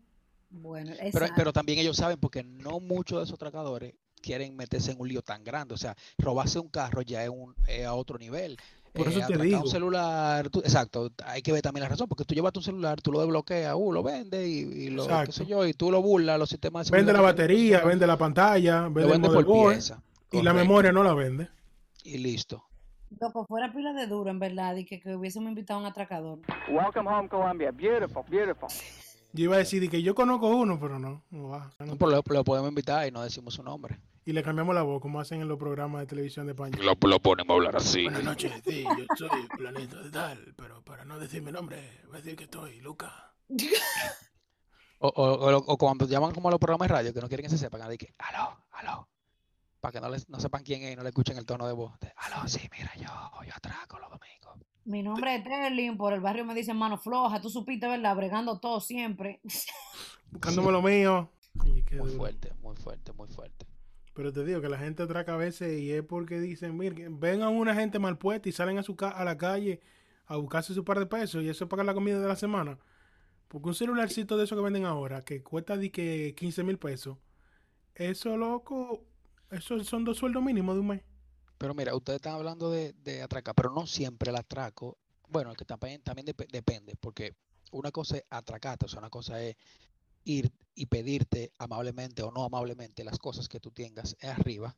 Bueno, 0.50 0.92
Pero, 0.96 1.08
exacto. 1.08 1.34
pero 1.36 1.54
también 1.54 1.80
ellos 1.80 1.98
saben 1.98 2.20
porque 2.20 2.44
no 2.44 2.80
muchos 2.80 3.18
de 3.20 3.24
esos 3.24 3.36
atracadores 3.36 3.96
quieren 4.22 4.56
meterse 4.56 4.92
en 4.92 5.00
un 5.00 5.08
lío 5.08 5.22
tan 5.22 5.44
grande. 5.44 5.74
O 5.74 5.78
sea, 5.78 5.96
robarse 6.18 6.60
un 6.60 6.70
carro 6.70 7.02
ya 7.02 7.24
es, 7.24 7.30
un, 7.30 7.56
es 7.68 7.86
a 7.86 7.94
otro 7.94 8.18
nivel. 8.18 8.58
Por 8.94 9.08
eso 9.08 9.20
Eh, 9.22 9.24
te 9.28 9.38
digo. 9.40 9.62
un 9.62 9.68
celular, 9.68 10.50
tú- 10.50 10.60
exacto, 10.60 11.10
hay 11.26 11.42
que 11.42 11.52
ver 11.52 11.62
también 11.64 11.82
la 11.84 11.90
razón, 11.90 12.08
porque 12.08 12.26
tú 12.26 12.36
llevas 12.36 12.54
tu 12.54 12.62
celular, 12.62 13.02
tú 13.02 13.12
lo 13.12 13.20
desbloqueas, 13.22 13.74
uh, 13.76 13.92
lo 13.92 14.04
vendes 14.04 14.48
y, 14.48 14.60
y 14.60 14.90
lo, 14.92 15.04
qué 15.08 15.10
sé 15.10 15.20
Exacto. 15.24 15.44
yo, 15.46 15.66
y 15.66 15.74
tú 15.74 15.90
lo 15.90 16.02
burlas, 16.02 16.38
los 16.38 16.48
sistemas 16.50 16.90
de 16.90 16.96
Vende 16.96 17.12
la 17.12 17.22
batería, 17.22 17.82
vende 17.84 18.06
la 18.06 18.18
pantalla, 18.18 18.84
vende 18.84 19.02
el 19.04 19.08
vende 19.10 19.30
por 19.30 19.46
pieza, 19.46 20.02
y 20.32 20.42
la 20.44 20.54
memoria 20.54 20.92
no 20.92 21.04
la 21.04 21.14
vende. 21.16 21.50
y 22.04 22.18
listo. 22.20 22.64
Loco, 23.20 23.46
fuera 23.46 23.72
pila 23.72 23.94
de 23.94 24.08
duro, 24.08 24.30
en 24.32 24.40
verdad, 24.40 24.76
y 24.76 24.86
que, 24.86 25.00
que 25.00 25.16
hubiésemos 25.16 25.48
invitado 25.50 25.80
a 25.80 25.84
un 25.84 25.88
atracador. 25.88 26.40
Welcome 26.70 27.10
home, 27.10 27.30
Colombia. 27.30 27.72
Beautiful, 27.72 28.24
beautiful. 28.28 28.68
Yo 29.34 29.44
iba 29.46 29.56
a 29.56 29.60
decir 29.60 29.82
de 29.82 29.90
que 29.90 30.02
yo 30.04 30.14
conozco 30.16 30.48
uno, 30.50 30.80
pero 30.80 30.98
no, 31.00 31.22
no 31.32 31.50
va. 31.50 31.72
No, 31.80 31.96
pero 31.96 32.12
lo, 32.12 32.24
lo 32.26 32.44
podemos 32.44 32.70
invitar 32.70 33.08
y 33.08 33.12
no 33.12 33.22
decimos 33.24 33.54
su 33.56 33.64
nombre. 33.64 34.00
Y 34.26 34.32
le 34.32 34.42
cambiamos 34.42 34.74
la 34.74 34.84
voz, 34.84 35.02
como 35.02 35.20
hacen 35.20 35.42
en 35.42 35.48
los 35.50 35.60
programas 35.60 36.02
de 36.02 36.08
televisión 36.08 36.46
de 36.46 36.54
España. 36.54 36.78
Lo, 36.82 36.96
lo 37.08 37.20
ponemos 37.20 37.54
a 37.54 37.58
hablar 37.58 37.76
así. 37.76 38.04
Buenas 38.04 38.24
noches, 38.24 38.54
sí, 38.66 38.84
yo 38.84 39.06
soy 39.18 39.48
planeta 39.58 40.02
de 40.02 40.10
tal, 40.12 40.54
pero 40.56 40.82
para 40.84 41.04
no 41.04 41.20
decir 41.20 41.42
mi 41.42 41.52
nombre, 41.52 42.00
voy 42.08 42.16
a 42.16 42.22
decir 42.22 42.38
que 42.38 42.46
estoy 42.46 42.80
Luca. 42.80 43.34
O, 45.00 45.10
o, 45.10 45.58
o 45.58 45.78
cuando 45.78 46.08
llaman 46.08 46.32
como 46.32 46.48
a 46.48 46.52
los 46.52 46.60
programas 46.60 46.88
de 46.88 46.94
radio 46.94 47.14
que 47.14 47.20
no 47.20 47.28
quieren 47.28 47.44
que 47.44 47.50
se 47.50 47.58
sepan, 47.58 47.86
de 47.90 47.98
que, 47.98 48.16
aló, 48.20 48.66
aló, 48.72 49.10
para 49.82 49.92
que 49.92 50.00
no, 50.00 50.08
les, 50.10 50.30
no 50.30 50.40
sepan 50.40 50.64
quién 50.64 50.84
es 50.84 50.94
y 50.94 50.96
no 50.96 51.04
le 51.04 51.10
escuchen 51.10 51.38
el 51.38 51.46
tono 51.46 51.68
de 51.68 51.74
voz. 51.74 52.00
de, 52.00 52.14
aló, 52.16 52.48
sí, 52.48 52.62
mira, 52.72 52.94
yo, 52.96 53.10
yo 53.46 53.54
atraco 53.54 54.00
los 54.00 54.10
domingos. 54.10 54.58
Mi 54.86 55.04
nombre 55.04 55.36
es 55.36 55.44
Terling, 55.44 55.98
por 55.98 56.14
el 56.14 56.22
barrio 56.22 56.46
me 56.46 56.56
dicen 56.56 56.78
mano 56.78 56.98
floja, 56.98 57.42
tú 57.42 57.50
supiste, 57.50 57.88
¿verdad? 57.90 58.16
Bregando 58.16 58.60
todo 58.62 58.80
siempre. 58.80 59.42
Buscándome 60.32 60.72
lo 60.72 60.82
mío. 60.82 61.30
Y 61.66 61.68
Muy 61.70 61.82
duro. 61.84 62.06
fuerte, 62.18 62.54
muy 62.62 62.76
fuerte, 62.78 63.12
muy 63.12 63.28
fuerte. 63.28 63.68
Pero 64.14 64.32
te 64.32 64.44
digo 64.44 64.62
que 64.62 64.70
la 64.70 64.78
gente 64.78 65.04
atraca 65.04 65.34
a 65.34 65.38
veces 65.38 65.80
y 65.80 65.92
es 65.92 66.04
porque 66.04 66.40
dicen, 66.40 66.78
mire, 66.78 67.08
ven 67.10 67.42
a 67.42 67.50
una 67.50 67.74
gente 67.76 68.00
mal 68.00 68.18
puesta 68.18 68.50
y 68.50 68.52
salen 68.52 68.78
a, 68.78 68.84
su 68.84 68.96
ca- 68.96 69.10
a 69.10 69.24
la 69.26 69.38
calle 69.38 69.82
a 70.28 70.38
buscarse 70.38 70.74
su 70.74 70.84
par 70.86 71.00
de 71.00 71.06
pesos 71.08 71.44
y 71.44 71.50
eso 71.50 71.66
es 71.66 71.70
pagar 71.70 71.86
la 71.86 71.94
comida 71.96 72.20
de 72.20 72.28
la 72.28 72.36
semana. 72.36 72.78
Porque 73.48 73.70
un 73.70 73.76
celularcito 73.76 74.38
de 74.38 74.46
esos 74.46 74.58
que 74.58 74.64
venden 74.64 74.86
ahora, 74.86 75.24
que 75.24 75.44
cuesta 75.44 75.78
de 75.78 75.92
que 75.92 76.36
15 76.38 76.64
mil 76.64 76.80
pesos, 76.80 77.18
eso 77.96 78.38
loco, 78.38 79.04
eso 79.52 79.84
son 79.84 80.04
dos 80.06 80.18
sueldos 80.20 80.44
mínimos 80.44 80.76
de 80.76 80.82
un 80.82 80.88
mes. 80.88 81.02
Pero 81.58 81.74
mira, 81.74 81.96
ustedes 81.96 82.18
están 82.18 82.36
hablando 82.36 82.70
de, 82.72 82.94
de 82.94 83.22
atracar, 83.22 83.56
pero 83.56 83.72
no 83.72 83.86
siempre 83.88 84.30
el 84.32 84.36
atraco. 84.36 84.98
Bueno, 85.30 85.52
es 85.52 85.58
que 85.58 85.66
también, 85.66 86.02
también 86.02 86.28
dep- 86.28 86.50
depende, 86.52 86.96
porque 87.00 87.36
una 87.72 87.92
cosa 87.92 88.18
es 88.18 88.24
atracarte, 88.30 88.86
o 88.86 88.90
sea, 88.90 89.00
una 89.00 89.10
cosa 89.10 89.42
es 89.42 89.56
ir 90.26 90.52
y 90.76 90.86
pedirte 90.88 91.52
amablemente 91.58 92.24
o 92.24 92.32
no 92.32 92.44
amablemente 92.44 93.04
las 93.04 93.18
cosas 93.20 93.48
que 93.48 93.60
tú 93.60 93.72
tengas 93.72 94.16
arriba. 94.22 94.76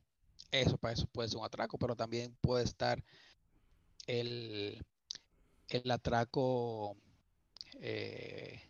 Eso 0.50 0.76
para 0.78 0.94
eso 0.94 1.06
puede 1.06 1.28
ser 1.28 1.38
un 1.38 1.44
atraco, 1.44 1.78
pero 1.78 1.96
también 1.96 2.36
puede 2.40 2.64
estar 2.64 3.02
el, 4.06 4.84
el 5.68 5.90
atraco 5.90 6.96
eh, 7.80 8.60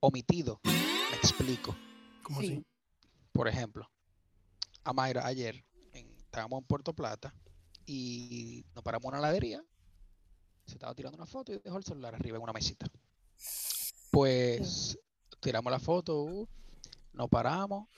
omitido. 0.00 0.60
Me 0.64 1.16
explico. 1.16 1.76
Como 2.22 2.40
Sí. 2.40 2.46
así. 2.52 2.66
Por 3.32 3.48
ejemplo, 3.48 3.90
a 4.84 4.92
Mayra 4.92 5.26
ayer 5.26 5.64
en- 5.92 6.08
estábamos 6.18 6.60
en 6.60 6.66
Puerto 6.66 6.92
Plata 6.94 7.34
y 7.86 8.64
nos 8.74 8.84
paramos 8.84 9.04
en 9.04 9.08
una 9.08 9.18
heladería. 9.18 9.64
Se 10.66 10.74
estaba 10.74 10.94
tirando 10.94 11.16
una 11.16 11.26
foto 11.26 11.52
y 11.52 11.58
dejó 11.58 11.76
el 11.76 11.84
celular 11.84 12.14
arriba 12.14 12.36
en 12.36 12.42
una 12.42 12.52
mesita. 12.52 12.86
Pues 14.10 14.98
tiramos 15.40 15.70
la 15.70 15.80
foto, 15.80 16.22
uh, 16.22 16.48
nos 17.14 17.28
paramos 17.28 17.88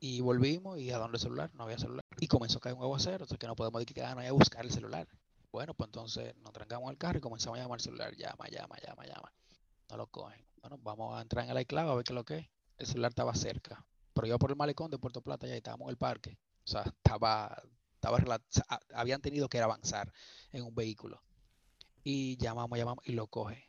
Y 0.00 0.20
volvimos 0.20 0.78
y 0.78 0.90
a 0.90 0.98
dónde 0.98 1.16
el 1.16 1.22
celular, 1.22 1.50
no 1.54 1.64
había 1.64 1.78
celular. 1.78 2.04
Y 2.20 2.28
comenzó 2.28 2.58
a 2.58 2.60
caer 2.60 2.76
un 2.76 2.82
aguacero, 2.82 3.26
sea 3.26 3.36
que 3.36 3.46
no 3.46 3.56
podemos 3.56 3.80
decir 3.80 3.94
que 3.94 4.02
ah, 4.02 4.14
no 4.14 4.20
hay 4.20 4.28
a 4.28 4.32
buscar 4.32 4.64
el 4.64 4.70
celular. 4.70 5.08
Bueno, 5.50 5.74
pues 5.74 5.88
entonces 5.88 6.36
nos 6.36 6.52
trancamos 6.52 6.88
al 6.90 6.98
carro 6.98 7.18
y 7.18 7.20
comenzamos 7.20 7.58
a 7.58 7.62
llamar 7.62 7.78
el 7.78 7.82
celular. 7.84 8.14
Llama, 8.16 8.48
llama, 8.48 8.76
llama, 8.86 9.06
llama. 9.06 9.32
No 9.90 9.96
lo 9.96 10.06
cogen. 10.06 10.44
Bueno, 10.60 10.78
vamos 10.82 11.16
a 11.18 11.22
entrar 11.22 11.44
en 11.44 11.50
el 11.50 11.60
iCloud 11.62 11.90
a 11.90 11.94
ver 11.94 12.04
qué 12.04 12.12
es 12.12 12.14
lo 12.14 12.24
que 12.24 12.38
es. 12.38 12.48
El 12.76 12.86
celular 12.86 13.10
estaba 13.10 13.34
cerca. 13.34 13.84
Pero 14.12 14.26
iba 14.26 14.38
por 14.38 14.50
el 14.50 14.56
malecón 14.56 14.90
de 14.90 14.98
Puerto 14.98 15.22
Plata, 15.22 15.46
ya 15.46 15.54
estábamos 15.54 15.86
en 15.86 15.90
el 15.90 15.96
parque. 15.96 16.38
O 16.64 16.70
sea, 16.70 16.82
estaba, 16.82 17.60
estaba 17.94 18.18
habían 18.94 19.20
tenido 19.20 19.48
que 19.48 19.60
avanzar 19.60 20.12
en 20.52 20.64
un 20.64 20.74
vehículo. 20.74 21.22
Y 22.04 22.36
llamamos, 22.36 22.78
llamamos 22.78 23.04
y 23.06 23.12
lo 23.12 23.26
coge. 23.26 23.64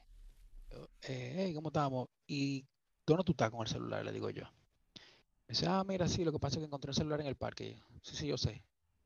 Yo, 0.72 0.88
Eh, 1.04 1.52
¿cómo 1.56 1.70
estamos? 1.70 2.10
¿Y 2.28 2.66
dónde 3.14 3.24
tú 3.26 3.32
estás 3.34 3.50
con 3.52 3.62
el 3.62 3.68
celular? 3.68 4.04
Le 4.06 4.12
digo 4.12 4.30
yo. 4.30 4.44
Me 5.48 5.54
dice, 5.54 5.66
ah, 5.68 5.84
mira, 5.84 6.08
sí, 6.08 6.24
lo 6.24 6.32
que 6.32 6.40
pasa 6.40 6.56
es 6.56 6.60
que 6.60 6.66
encontré 6.66 6.92
el 6.92 6.96
celular 6.96 7.22
en 7.22 7.28
el 7.28 7.36
parque. 7.36 7.76
Yo, 7.76 8.00
sí, 8.04 8.16
sí, 8.16 8.28
yo 8.28 8.38
sé. 8.38 8.64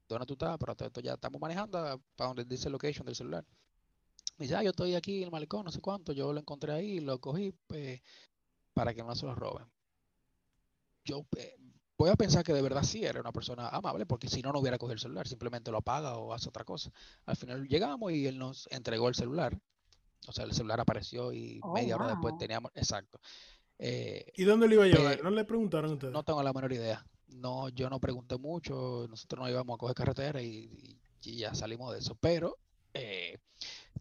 ¿Dónde 0.09 0.25
tú 0.25 0.33
estás? 0.33 0.57
Pero 0.57 0.73
esto 0.77 0.99
ya 1.01 1.13
estamos 1.13 1.39
manejando 1.41 1.77
a- 1.77 1.97
para 2.15 2.27
donde 2.29 2.43
dice 2.45 2.69
location 2.69 3.05
del 3.05 3.15
celular. 3.15 3.45
Me 4.37 4.45
dice, 4.45 4.55
ah, 4.55 4.63
yo 4.63 4.71
estoy 4.71 4.95
aquí 4.95 5.19
en 5.19 5.23
el 5.25 5.31
malecón, 5.31 5.63
no 5.65 5.71
sé 5.71 5.79
cuánto. 5.81 6.11
Yo 6.11 6.33
lo 6.33 6.39
encontré 6.39 6.73
ahí, 6.73 6.99
lo 6.99 7.19
cogí 7.19 7.53
pues, 7.67 8.01
para 8.73 8.93
que 8.93 9.03
no 9.03 9.15
se 9.15 9.25
lo 9.25 9.35
roben. 9.35 9.65
Yo 11.05 11.25
eh, 11.37 11.55
voy 11.97 12.09
a 12.09 12.15
pensar 12.15 12.43
que 12.43 12.53
de 12.53 12.61
verdad 12.61 12.83
sí 12.83 13.05
era 13.05 13.19
una 13.19 13.31
persona 13.31 13.69
amable, 13.69 14.05
porque 14.05 14.27
si 14.29 14.41
no, 14.41 14.51
no 14.51 14.59
hubiera 14.59 14.77
cogido 14.77 14.93
el 14.93 14.99
celular, 14.99 15.27
simplemente 15.27 15.71
lo 15.71 15.77
apaga 15.77 16.17
o 16.17 16.33
hace 16.33 16.49
otra 16.49 16.63
cosa. 16.63 16.91
Al 17.25 17.35
final 17.35 17.67
llegamos 17.67 18.11
y 18.11 18.25
él 18.25 18.37
nos 18.37 18.67
entregó 18.71 19.07
el 19.09 19.15
celular. 19.15 19.57
O 20.27 20.31
sea, 20.31 20.45
el 20.45 20.53
celular 20.53 20.79
apareció 20.79 21.33
y 21.33 21.59
Oh, 21.61 21.73
media 21.73 21.95
hora 21.95 22.07
después 22.07 22.31
wow. 22.31 22.39
teníamos, 22.39 22.71
exacto. 22.75 23.19
Eh, 23.85 24.31
¿Y 24.35 24.43
dónde 24.45 24.67
lo 24.69 24.75
iba 24.75 24.83
a 24.85 24.87
llevar? 24.87 25.21
¿No 25.21 25.29
le 25.29 25.43
preguntaron 25.43 25.91
a 25.91 25.93
ustedes? 25.95 26.13
no 26.13 26.23
tengo 26.23 26.41
la 26.41 26.53
menor 26.53 26.71
idea. 26.71 27.05
No, 27.27 27.67
yo 27.69 27.89
no 27.89 27.99
pregunté 27.99 28.37
mucho. 28.37 29.05
Nosotros 29.09 29.41
no 29.43 29.49
íbamos 29.49 29.75
a 29.75 29.77
coger 29.77 29.95
carretera 29.95 30.41
y, 30.41 30.47
y- 30.47 31.01
y 31.23 31.37
ya 31.37 31.53
salimos 31.53 31.91
de 31.91 31.99
eso. 31.99 32.15
Pero 32.15 32.57
eh, 32.93 33.37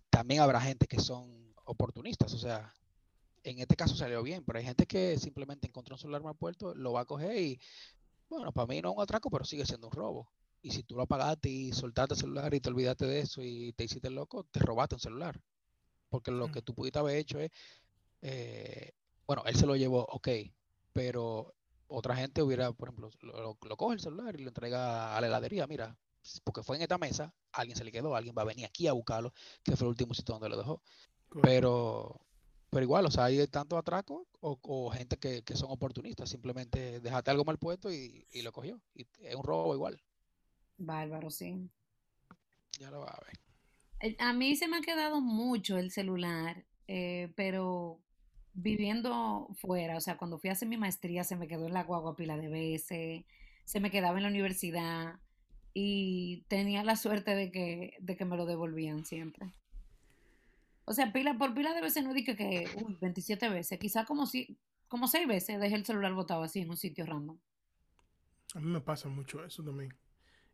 también 0.08 0.40
habrá 0.40 0.60
gente 0.60 0.86
que 0.86 1.00
son 1.00 1.52
oportunistas. 1.64 2.32
O 2.32 2.38
sea, 2.38 2.72
en 3.42 3.58
este 3.58 3.74
caso 3.74 3.96
salió 3.96 4.22
bien, 4.22 4.44
pero 4.44 4.60
hay 4.60 4.64
gente 4.64 4.86
que 4.86 5.18
simplemente 5.18 5.66
encontró 5.66 5.96
un 5.96 5.98
celular 5.98 6.22
mal 6.22 6.36
puerto, 6.36 6.74
lo 6.76 6.92
va 6.92 7.00
a 7.00 7.04
coger 7.06 7.36
y, 7.38 7.60
bueno, 8.28 8.52
para 8.52 8.68
mí 8.68 8.80
no 8.80 8.90
es 8.90 8.96
un 8.96 9.02
atraco, 9.02 9.30
pero 9.30 9.44
sigue 9.44 9.66
siendo 9.66 9.88
un 9.88 9.92
robo. 9.94 10.32
Y 10.62 10.70
si 10.70 10.84
tú 10.84 10.94
lo 10.94 11.02
apagaste 11.02 11.48
y 11.48 11.72
soltaste 11.72 12.14
el 12.14 12.20
celular 12.20 12.54
y 12.54 12.60
te 12.60 12.68
olvidaste 12.68 13.04
de 13.06 13.18
eso 13.20 13.42
y 13.42 13.72
te 13.72 13.82
hiciste 13.82 14.10
loco, 14.10 14.44
te 14.44 14.60
robaste 14.60 14.94
un 14.94 15.00
celular. 15.00 15.40
Porque 16.08 16.30
lo 16.30 16.46
Mm. 16.46 16.52
que 16.52 16.62
tú 16.62 16.72
pudiste 16.72 17.00
haber 17.00 17.16
hecho 17.16 17.40
es, 17.40 17.50
eh, 18.20 18.92
bueno, 19.26 19.42
él 19.46 19.56
se 19.56 19.66
lo 19.66 19.76
llevó, 19.76 20.04
ok, 20.10 20.28
pero 20.92 21.54
otra 21.88 22.16
gente 22.16 22.42
hubiera, 22.42 22.72
por 22.72 22.88
ejemplo, 22.88 23.10
lo, 23.20 23.56
coge 23.76 23.94
el 23.94 24.00
celular 24.00 24.34
y 24.38 24.42
lo 24.42 24.48
entrega 24.48 25.16
a 25.16 25.20
la 25.20 25.26
heladería, 25.26 25.66
mira, 25.66 25.96
porque 26.44 26.62
fue 26.62 26.76
en 26.76 26.82
esta 26.82 26.98
mesa, 26.98 27.34
alguien 27.52 27.76
se 27.76 27.84
le 27.84 27.92
quedó, 27.92 28.14
alguien 28.16 28.34
va 28.36 28.42
a 28.42 28.46
venir 28.46 28.66
aquí 28.66 28.86
a 28.88 28.92
buscarlo, 28.92 29.32
que 29.62 29.76
fue 29.76 29.86
el 29.86 29.90
último 29.90 30.14
sitio 30.14 30.34
donde 30.34 30.48
lo 30.48 30.56
dejó. 30.56 30.82
Pero, 31.40 32.20
pero 32.70 32.82
igual, 32.84 33.06
o 33.06 33.10
sea, 33.10 33.24
hay 33.26 33.46
tanto 33.48 33.76
atraco 33.78 34.28
o, 34.40 34.58
o 34.62 34.90
gente 34.90 35.18
que, 35.18 35.42
que 35.44 35.56
son 35.56 35.70
oportunistas, 35.70 36.30
simplemente 36.30 37.00
dejaste 37.00 37.30
algo 37.30 37.44
mal 37.44 37.58
puesto 37.58 37.92
y, 37.92 38.26
y 38.30 38.42
lo 38.42 38.52
cogió. 38.52 38.80
Y 38.94 39.06
es 39.20 39.34
un 39.34 39.44
robo 39.44 39.74
igual, 39.74 40.00
Bárbaro, 40.76 41.30
sí. 41.30 41.70
ya 42.78 42.90
lo 42.90 43.00
va 43.00 43.10
a 43.10 43.20
ver. 43.26 43.38
Eh, 44.00 44.16
A 44.18 44.32
mí 44.32 44.56
se 44.56 44.68
me 44.68 44.78
ha 44.78 44.80
quedado 44.82 45.20
mucho 45.20 45.78
el 45.78 45.90
celular, 45.90 46.66
eh, 46.86 47.32
pero 47.36 48.02
viviendo 48.54 49.48
fuera, 49.54 49.96
o 49.96 50.00
sea, 50.00 50.16
cuando 50.16 50.38
fui 50.38 50.50
a 50.50 50.54
hacer 50.54 50.68
mi 50.68 50.76
maestría 50.76 51.24
se 51.24 51.36
me 51.36 51.48
quedó 51.48 51.66
en 51.66 51.74
la 51.74 51.84
guagua 51.84 52.16
pila 52.16 52.36
de 52.36 52.48
veces, 52.48 53.24
se 53.64 53.80
me 53.80 53.90
quedaba 53.90 54.16
en 54.18 54.24
la 54.24 54.28
universidad 54.28 55.18
y 55.74 56.44
tenía 56.48 56.84
la 56.84 56.96
suerte 56.96 57.34
de 57.34 57.50
que, 57.50 57.94
de 58.00 58.16
que 58.16 58.24
me 58.24 58.36
lo 58.36 58.46
devolvían 58.46 59.04
siempre. 59.04 59.52
O 60.84 60.92
sea, 60.92 61.12
pila 61.12 61.38
por 61.38 61.54
pila 61.54 61.74
de 61.74 61.80
veces 61.80 62.04
no 62.04 62.12
dije 62.12 62.36
que, 62.36 62.68
uy, 62.84 62.98
27 63.00 63.48
veces, 63.48 63.78
quizá 63.78 64.04
como 64.04 64.26
si, 64.26 64.58
como 64.88 65.06
seis 65.06 65.26
veces 65.26 65.60
dejé 65.60 65.76
el 65.76 65.86
celular 65.86 66.12
botado 66.12 66.42
así 66.42 66.60
en 66.60 66.70
un 66.70 66.76
sitio 66.76 67.06
random. 67.06 67.38
A 68.54 68.60
mí 68.60 68.66
me 68.66 68.80
pasa 68.80 69.08
mucho 69.08 69.44
eso 69.44 69.62
también. 69.62 69.94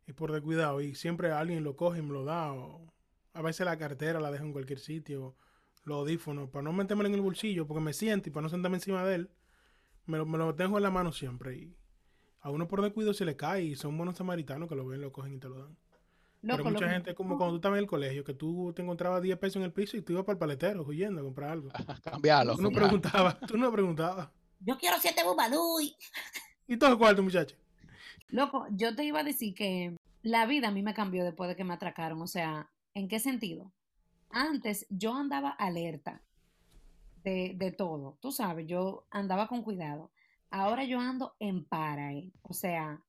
Y 0.07 0.13
por 0.13 0.31
descuidado. 0.31 0.81
Y 0.81 0.95
siempre 0.95 1.31
alguien 1.31 1.63
lo 1.63 1.75
coge 1.75 1.99
y 1.99 2.01
me 2.01 2.13
lo 2.13 2.23
da. 2.23 2.53
O 2.53 2.93
a 3.33 3.41
veces 3.41 3.65
la 3.65 3.77
cartera 3.77 4.19
la 4.19 4.31
dejo 4.31 4.45
en 4.45 4.53
cualquier 4.53 4.79
sitio. 4.79 5.35
Los 5.89 5.99
audífonos. 5.99 6.49
Para 6.49 6.63
no 6.63 6.71
metérmelo 6.73 7.09
en 7.09 7.15
el 7.15 7.21
bolsillo. 7.21 7.67
Porque 7.67 7.81
me 7.81 7.93
siento 7.93 8.29
y 8.29 8.31
para 8.31 8.43
no 8.43 8.49
sentarme 8.49 8.77
encima 8.77 9.03
de 9.03 9.15
él. 9.15 9.29
Me 10.05 10.17
lo, 10.17 10.25
me 10.25 10.37
lo 10.37 10.55
tengo 10.55 10.77
en 10.77 10.83
la 10.83 10.89
mano 10.91 11.11
siempre. 11.11 11.55
Y 11.57 11.75
a 12.41 12.49
uno 12.49 12.67
por 12.67 12.81
descuido 12.81 13.13
se 13.13 13.25
le 13.25 13.35
cae. 13.35 13.63
Y 13.63 13.75
son 13.75 13.97
buenos 13.97 14.15
samaritanos 14.17 14.69
que 14.69 14.75
lo 14.75 14.85
ven, 14.87 15.01
lo 15.01 15.11
cogen 15.11 15.33
y 15.35 15.39
te 15.39 15.49
lo 15.49 15.59
dan. 15.59 15.77
Pero 16.41 16.63
mucha 16.63 16.85
que- 16.85 16.91
gente, 16.91 17.15
como 17.15 17.35
cuando 17.37 17.53
tú 17.53 17.55
estabas 17.57 17.77
en 17.77 17.83
el 17.83 17.89
colegio, 17.89 18.23
que 18.23 18.33
tú 18.33 18.71
te 18.73 18.81
encontrabas 18.81 19.21
10 19.21 19.37
pesos 19.37 19.57
en 19.57 19.63
el 19.63 19.73
piso 19.73 19.97
y 19.97 20.01
tú 20.01 20.13
ibas 20.13 20.23
para 20.23 20.35
el 20.35 20.39
paletero 20.39 20.83
huyendo 20.87 21.19
a 21.19 21.23
comprar 21.25 21.49
algo. 21.51 21.69
Cambiarlo. 22.03 22.55
Tú 22.55 22.61
no 22.61 22.71
preguntabas, 22.71 23.37
tú 23.41 23.57
no 23.57 23.69
preguntabas. 23.71 24.29
Yo 24.61 24.77
quiero 24.77 24.95
siete 25.01 25.21
bubalui. 25.25 25.95
Y 26.67 26.77
todo 26.77 26.91
el 26.91 26.97
cuarto, 26.97 27.21
muchacho. 27.23 27.57
Loco, 28.29 28.67
yo 28.71 28.95
te 28.95 29.03
iba 29.03 29.19
a 29.19 29.23
decir 29.23 29.53
que 29.53 29.97
la 30.21 30.45
vida 30.45 30.67
a 30.67 30.71
mí 30.71 30.81
me 30.81 30.93
cambió 30.93 31.23
después 31.25 31.49
de 31.49 31.55
que 31.57 31.63
me 31.65 31.73
atracaron. 31.73 32.21
O 32.21 32.27
sea, 32.27 32.69
¿en 32.93 33.07
qué 33.09 33.19
sentido? 33.19 33.73
Antes 34.31 34.85
yo 34.89 35.13
andaba 35.15 35.49
alerta 35.51 36.21
de, 37.23 37.53
de 37.55 37.71
todo. 37.71 38.17
Tú 38.21 38.31
sabes, 38.31 38.67
yo 38.67 39.05
andaba 39.11 39.47
con 39.47 39.63
cuidado. 39.63 40.11
Ahora 40.49 40.83
yo 40.83 40.99
ando 40.99 41.35
en 41.39 41.65
para. 41.65 42.13
eh. 42.13 42.31
O 42.43 42.53
sea, 42.53 43.03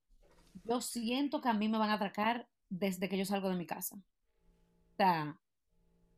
yo 0.64 0.80
siento 0.80 1.40
que 1.40 1.48
a 1.48 1.54
mí 1.54 1.68
me 1.68 1.78
van 1.78 1.90
a 1.90 1.94
atracar 1.94 2.48
desde 2.68 3.08
que 3.08 3.18
yo 3.18 3.24
salgo 3.24 3.48
de 3.50 3.56
mi 3.56 3.66
casa. 3.66 3.96
O 3.96 4.96
sea, 4.96 5.38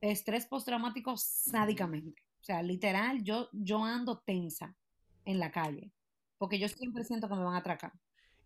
estrés 0.00 0.46
postraumático 0.46 1.16
sádicamente. 1.16 2.22
O 2.40 2.44
sea, 2.44 2.62
literal, 2.62 3.22
yo, 3.24 3.48
yo 3.52 3.84
ando 3.84 4.18
tensa 4.20 4.76
en 5.24 5.38
la 5.40 5.50
calle. 5.52 5.92
Porque 6.38 6.58
yo 6.58 6.68
siempre 6.68 7.04
siento 7.04 7.28
que 7.28 7.36
me 7.36 7.44
van 7.44 7.54
a 7.54 7.58
atracar. 7.58 7.92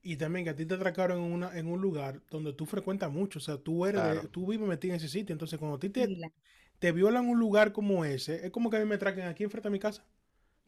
Y 0.08 0.16
también 0.16 0.44
que 0.44 0.50
a 0.50 0.56
ti 0.56 0.64
te 0.66 0.74
atracaron 0.74 1.18
en, 1.24 1.32
una, 1.32 1.58
en 1.58 1.66
un 1.66 1.80
lugar 1.80 2.22
donde 2.30 2.52
tú 2.52 2.64
frecuentas 2.66 3.10
mucho. 3.10 3.38
O 3.38 3.42
sea, 3.42 3.58
tú 3.58 3.86
eres 3.86 4.02
de- 4.22 4.28
tú 4.28 4.46
vives 4.46 4.68
metido 4.68 4.94
en 4.94 4.98
ese 4.98 5.08
sitio. 5.08 5.32
Entonces, 5.32 5.58
cuando 5.58 5.76
a 5.76 5.80
ti 5.80 5.88
te, 5.90 6.16
te 6.78 6.92
violan 6.92 7.28
un 7.28 7.38
lugar 7.40 7.72
como 7.72 8.04
ese, 8.04 8.44
es 8.46 8.50
como 8.52 8.70
que 8.70 8.76
a 8.76 8.80
mí 8.80 8.86
me 8.86 8.94
atraquen 8.96 9.26
aquí 9.26 9.42
enfrente 9.44 9.68
a 9.68 9.70
mi 9.70 9.78
casa. 9.80 10.04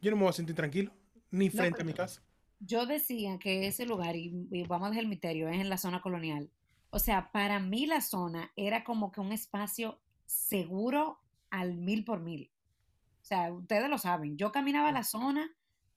Yo 0.01 0.11
no 0.11 0.17
me 0.17 0.23
voy 0.23 0.29
a 0.31 0.33
sentir 0.33 0.55
tranquilo. 0.55 0.91
Ni 1.31 1.49
frente 1.49 1.81
a 1.81 1.85
mi 1.85 1.93
casa. 1.93 2.21
Yo 2.59 2.85
decía 2.85 3.37
que 3.39 3.67
ese 3.67 3.85
lugar, 3.85 4.15
y, 4.17 4.47
y 4.51 4.63
vamos 4.63 4.87
a 4.87 4.89
dejar 4.89 5.03
el 5.03 5.09
misterio, 5.09 5.47
es 5.47 5.59
en 5.61 5.69
la 5.69 5.77
zona 5.77 6.01
colonial. 6.01 6.49
O 6.89 6.99
sea, 6.99 7.31
para 7.31 7.59
mí 7.59 7.85
la 7.85 8.01
zona 8.01 8.51
era 8.57 8.83
como 8.83 9.11
que 9.11 9.21
un 9.21 9.31
espacio 9.31 9.99
seguro 10.25 11.19
al 11.49 11.75
mil 11.75 12.03
por 12.03 12.19
mil. 12.21 12.51
O 13.21 13.25
sea, 13.25 13.53
ustedes 13.53 13.89
lo 13.89 13.97
saben. 13.97 14.37
Yo 14.37 14.51
caminaba 14.51 14.91
la 14.91 15.03
zona 15.03 15.49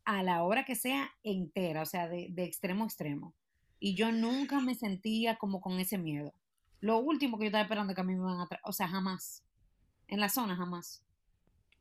a 0.05 0.23
la 0.23 0.43
hora 0.45 0.65
que 0.65 0.75
sea 0.77 1.11
entera, 1.23 1.83
o 1.83 1.87
sea, 1.87 2.09
de, 2.09 2.29
de 2.31 2.45
extremo 2.45 2.85
a 2.85 2.87
extremo. 2.87 3.35
Y 3.81 3.95
yo 3.97 4.13
nunca 4.13 4.61
me 4.61 4.75
sentía 4.75 5.37
como 5.37 5.61
con 5.61 5.81
ese 5.81 5.99
miedo. 5.99 6.35
Lo 6.81 6.99
último 6.99 7.39
que 7.39 7.45
yo 7.45 7.49
estaba 7.49 7.63
esperando 7.65 7.93
es 7.93 7.97
que 7.97 8.01
a 8.03 8.05
mí 8.05 8.15
me 8.15 8.23
van 8.25 8.41
a... 8.41 8.49
tra- 8.49 8.61
O 8.65 8.73
sea, 8.73 8.89
jamás. 8.89 9.45
En 10.09 10.21
la 10.21 10.29
zona, 10.31 10.57
jamás. 10.57 11.05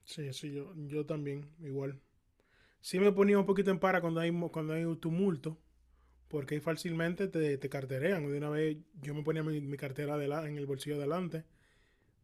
Sí, 0.06 0.32
sí, 0.34 0.52
yo, 0.54 0.74
yo 0.88 1.06
también, 1.06 1.50
igual. 1.60 2.00
Sí 2.82 3.00
me 3.00 3.12
ponía 3.14 3.40
un 3.40 3.46
poquito 3.48 3.72
en 3.72 3.80
para 3.80 4.02
cuando 4.02 4.22
hay, 4.22 4.32
cuando 4.52 4.74
hay 4.74 4.86
un 4.86 5.00
tumulto, 5.00 5.60
porque 6.30 6.62
fácilmente 6.62 7.28
te, 7.30 7.58
te 7.58 7.70
carterean. 7.70 8.32
De 8.32 8.38
una 8.38 8.50
vez 8.50 8.78
yo 9.02 9.16
me 9.16 9.24
ponía 9.24 9.44
mi, 9.44 9.62
mi 9.62 9.78
cartera 9.78 10.16
en 10.48 10.58
el 10.58 10.68
bolsillo 10.68 10.98
de 10.98 11.04
adelante, 11.04 11.46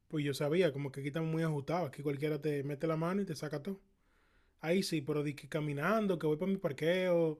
pues 0.09 0.25
yo 0.25 0.33
sabía, 0.33 0.73
como 0.73 0.91
que 0.91 1.01
aquí 1.01 1.09
estamos 1.09 1.31
muy 1.31 1.43
ajustados, 1.43 1.89
aquí 1.89 2.03
cualquiera 2.03 2.41
te 2.41 2.63
mete 2.63 2.87
la 2.87 2.97
mano 2.97 3.21
y 3.21 3.25
te 3.25 3.35
saca 3.35 3.63
todo. 3.63 3.81
Ahí 4.61 4.83
sí, 4.83 5.01
pero 5.01 5.23
de 5.23 5.35
que 5.35 5.47
caminando, 5.47 6.17
que 6.17 6.27
voy 6.27 6.37
para 6.37 6.51
mi 6.51 6.57
parqueo, 6.57 7.39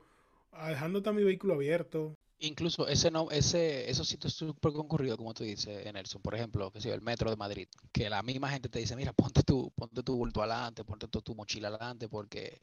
ah, 0.51 0.69
dejando 0.69 1.01
mi 1.13 1.23
vehículo 1.23 1.55
abierto. 1.55 2.15
Incluso 2.39 2.87
ese 2.87 3.09
no, 3.09 3.31
ese, 3.31 3.89
esos 3.89 4.07
sitios 4.07 4.33
súper 4.33 4.71
concurridos, 4.71 5.17
como 5.17 5.33
tú 5.33 5.43
dices, 5.43 5.91
Nelson, 5.91 6.21
por 6.21 6.35
ejemplo, 6.35 6.69
que 6.71 6.79
yo, 6.79 6.93
el 6.93 7.01
metro 7.01 7.31
de 7.31 7.35
Madrid, 7.35 7.67
que 7.91 8.09
la 8.11 8.21
misma 8.21 8.49
gente 8.51 8.69
te 8.69 8.77
dice, 8.77 8.95
mira, 8.95 9.11
ponte 9.11 9.41
tu, 9.41 9.71
ponte 9.71 10.03
tu 10.03 10.15
bulto 10.15 10.41
adelante, 10.41 10.83
ponte 10.83 11.07
tu, 11.07 11.21
tu 11.21 11.33
mochila 11.33 11.69
adelante, 11.69 12.07
porque, 12.07 12.61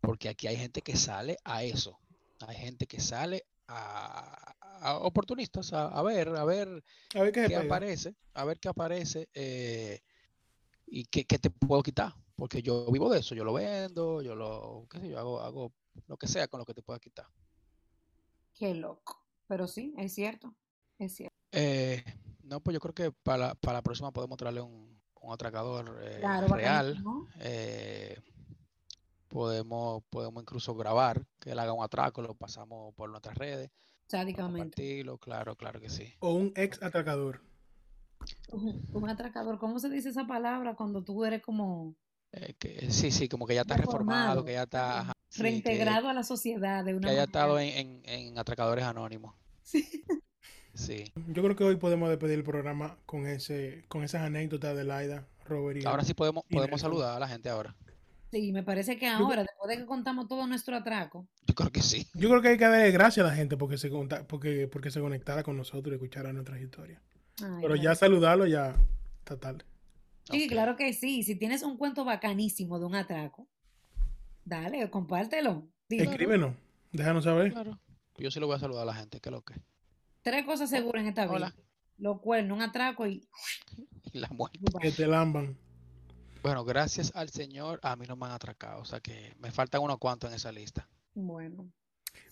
porque 0.00 0.28
aquí 0.28 0.46
hay 0.46 0.56
gente 0.56 0.82
que 0.82 0.96
sale 0.96 1.36
a 1.44 1.64
eso. 1.64 1.98
Hay 2.46 2.56
gente 2.56 2.86
que 2.86 3.00
sale 3.00 3.44
a, 3.66 4.54
a 4.80 4.98
oportunistas, 4.98 5.72
a, 5.72 5.88
a 5.88 6.02
ver, 6.02 6.28
a 6.28 6.44
ver 6.44 6.84
A 7.14 7.22
ver 7.22 7.32
qué 7.32 7.56
aparece, 7.56 8.14
a 8.34 8.44
ver 8.44 8.60
qué 8.60 8.68
aparece 8.68 9.28
eh, 9.34 10.00
y 10.86 11.04
qué, 11.06 11.24
qué 11.24 11.38
te 11.38 11.50
puedo 11.50 11.82
quitar. 11.82 12.14
Porque 12.38 12.62
yo 12.62 12.86
vivo 12.92 13.10
de 13.10 13.18
eso, 13.18 13.34
yo 13.34 13.42
lo 13.42 13.52
vendo, 13.52 14.22
yo 14.22 14.36
lo, 14.36 14.86
qué 14.88 15.00
sé 15.00 15.08
yo, 15.08 15.18
hago, 15.18 15.40
hago 15.40 15.72
lo 16.06 16.16
que 16.16 16.28
sea 16.28 16.46
con 16.46 16.60
lo 16.60 16.64
que 16.64 16.72
te 16.72 16.82
pueda 16.82 17.00
quitar. 17.00 17.26
Qué 18.54 18.74
loco. 18.74 19.24
Pero 19.48 19.66
sí, 19.66 19.92
es 19.98 20.14
cierto. 20.14 20.54
Es 21.00 21.16
cierto. 21.16 21.36
Eh, 21.50 22.04
no, 22.44 22.60
pues 22.60 22.74
yo 22.74 22.80
creo 22.80 22.94
que 22.94 23.10
para, 23.10 23.38
la- 23.48 23.54
para 23.56 23.78
la 23.78 23.82
próxima 23.82 24.12
podemos 24.12 24.38
traerle 24.38 24.60
un, 24.60 25.00
un 25.20 25.32
atracador 25.32 25.98
eh, 26.00 26.18
Claro, 26.20 26.46
real. 26.54 27.02
eh, 27.40 28.20
Podemos, 29.26 30.04
podemos 30.08 30.40
incluso 30.42 30.74
grabar, 30.76 31.26
que 31.40 31.50
él 31.50 31.58
haga 31.58 31.72
un 31.72 31.84
atraco, 31.84 32.22
lo 32.22 32.34
pasamos 32.34 32.94
por 32.94 33.10
nuestras 33.10 33.36
redes. 33.36 33.70
Sádicamente. 34.06 34.60
compartirlo, 34.62 35.18
claro, 35.18 35.54
claro 35.56 35.80
que 35.80 35.90
sí. 35.90 36.14
O 36.20 36.32
un 36.34 36.52
ex 36.56 36.80
atracador. 36.82 37.42
Un, 38.50 38.82
un 38.94 39.08
atracador, 39.10 39.58
¿cómo 39.58 39.80
se 39.80 39.90
dice 39.90 40.08
esa 40.08 40.26
palabra 40.26 40.76
cuando 40.76 41.02
tú 41.04 41.24
eres 41.26 41.42
como 41.42 41.94
Eh, 42.32 42.54
que, 42.58 42.90
sí, 42.90 43.10
sí, 43.10 43.28
como 43.28 43.46
que 43.46 43.54
ya 43.54 43.62
está 43.62 43.76
reformado, 43.76 44.42
Reformado, 44.42 44.44
que 44.44 44.52
ya 44.52 44.62
está 44.64 45.00
ajá, 45.00 45.12
sí, 45.28 45.36
que- 45.38 45.42
reintegrado 45.42 46.08
a 46.08 46.12
la 46.14 46.22
sociedad 46.24 46.84
de 46.84 46.90
que, 46.92 46.96
una 46.98 47.08
haya 47.08 47.16
manera? 47.20 47.24
estado 47.24 47.58
en, 47.58 47.68
en- 47.68 48.02
en 48.04 48.38
Atracadores 48.38 48.84
Anónimos. 48.84 49.34
Sí. 49.62 49.84
Sí. 50.74 51.12
Yo 51.26 51.42
creo 51.42 51.56
que 51.56 51.64
hoy 51.64 51.74
podemos 51.74 52.08
despedir 52.08 52.38
el 52.38 52.44
programa 52.44 52.96
con 53.04 53.26
ese, 53.26 53.84
con 53.88 54.04
esas 54.04 54.22
anécdotas 54.22 54.76
de 54.76 54.84
Laida, 54.84 55.26
Robert 55.44 55.80
y 55.82 55.84
Ahora 55.84 56.04
sí 56.04 56.14
podemos, 56.14 56.44
podemos 56.48 56.80
saludar 56.80 57.16
a 57.16 57.18
la 57.18 57.26
gente 57.26 57.48
ahora. 57.48 57.74
Sí, 58.30 58.52
me 58.52 58.62
parece 58.62 58.96
que 58.96 59.08
ahora, 59.08 59.42
después 59.42 59.68
de 59.70 59.78
que 59.78 59.86
contamos 59.86 60.28
todo 60.28 60.46
nuestro 60.46 60.76
atraco, 60.76 61.26
Yo 61.48 61.54
creo 61.56 61.72
que 61.72 61.82
sí. 61.82 62.06
Yo 62.14 62.28
creo 62.28 62.42
que 62.42 62.48
hay 62.48 62.58
que 62.58 62.64
darle 62.64 62.92
gracias 62.92 63.26
a 63.26 63.30
la 63.30 63.34
gente 63.34 63.56
porque 63.56 63.76
se, 63.76 63.90
conta- 63.90 64.24
porque, 64.28 64.68
porque 64.68 64.92
se 64.92 65.00
conectara 65.00 65.42
con 65.42 65.56
nosotros 65.56 65.90
y 65.90 65.94
escuchara 65.96 66.32
nuestras 66.32 66.60
historias. 66.60 67.00
ay, 67.42 67.58
Pero 67.60 67.74
ya 67.74 67.80
claro. 67.82 67.96
saludarlo 67.96 68.46
ya 68.46 68.76
está 69.18 69.36
tarde. 69.36 69.64
Sí, 70.30 70.48
claro 70.48 70.76
que 70.76 70.92
sí. 70.92 71.22
Si 71.22 71.36
tienes 71.36 71.62
un 71.62 71.76
cuento 71.76 72.04
bacanísimo 72.04 72.78
de 72.78 72.86
un 72.86 72.94
atraco, 72.94 73.48
dale, 74.44 74.88
compártelo. 74.90 75.68
Dilo. 75.88 76.10
Escríbenos, 76.10 76.54
déjanos 76.92 77.24
saber. 77.24 77.52
Claro. 77.52 77.78
Yo 78.18 78.30
sí 78.30 78.40
lo 78.40 78.46
voy 78.46 78.56
a 78.56 78.58
saludar 78.58 78.82
a 78.82 78.86
la 78.86 78.94
gente, 78.94 79.20
que 79.20 79.28
es 79.28 79.32
lo 79.32 79.42
que. 79.42 79.54
Tres 80.22 80.44
cosas 80.44 80.68
seguras 80.70 81.02
en 81.02 81.08
esta 81.08 81.24
vida. 81.24 81.34
Hola. 81.34 81.54
Los 81.96 82.20
cuernos, 82.20 82.56
un 82.56 82.62
atraco 82.62 83.06
y... 83.06 83.26
Y 84.12 84.20
la 84.20 84.28
muerte. 84.28 84.58
Que 84.80 84.90
te 84.90 85.06
lamban. 85.06 85.56
Bueno, 86.42 86.64
gracias 86.64 87.12
al 87.14 87.28
Señor, 87.28 87.78
a 87.82 87.94
mí 87.96 88.06
no 88.06 88.16
me 88.16 88.24
han 88.26 88.32
atracado. 88.32 88.80
O 88.80 88.84
sea 88.86 89.00
que 89.00 89.34
me 89.38 89.50
faltan 89.50 89.82
unos 89.82 89.98
cuantos 89.98 90.30
en 90.30 90.36
esa 90.36 90.50
lista. 90.50 90.88
Bueno, 91.14 91.70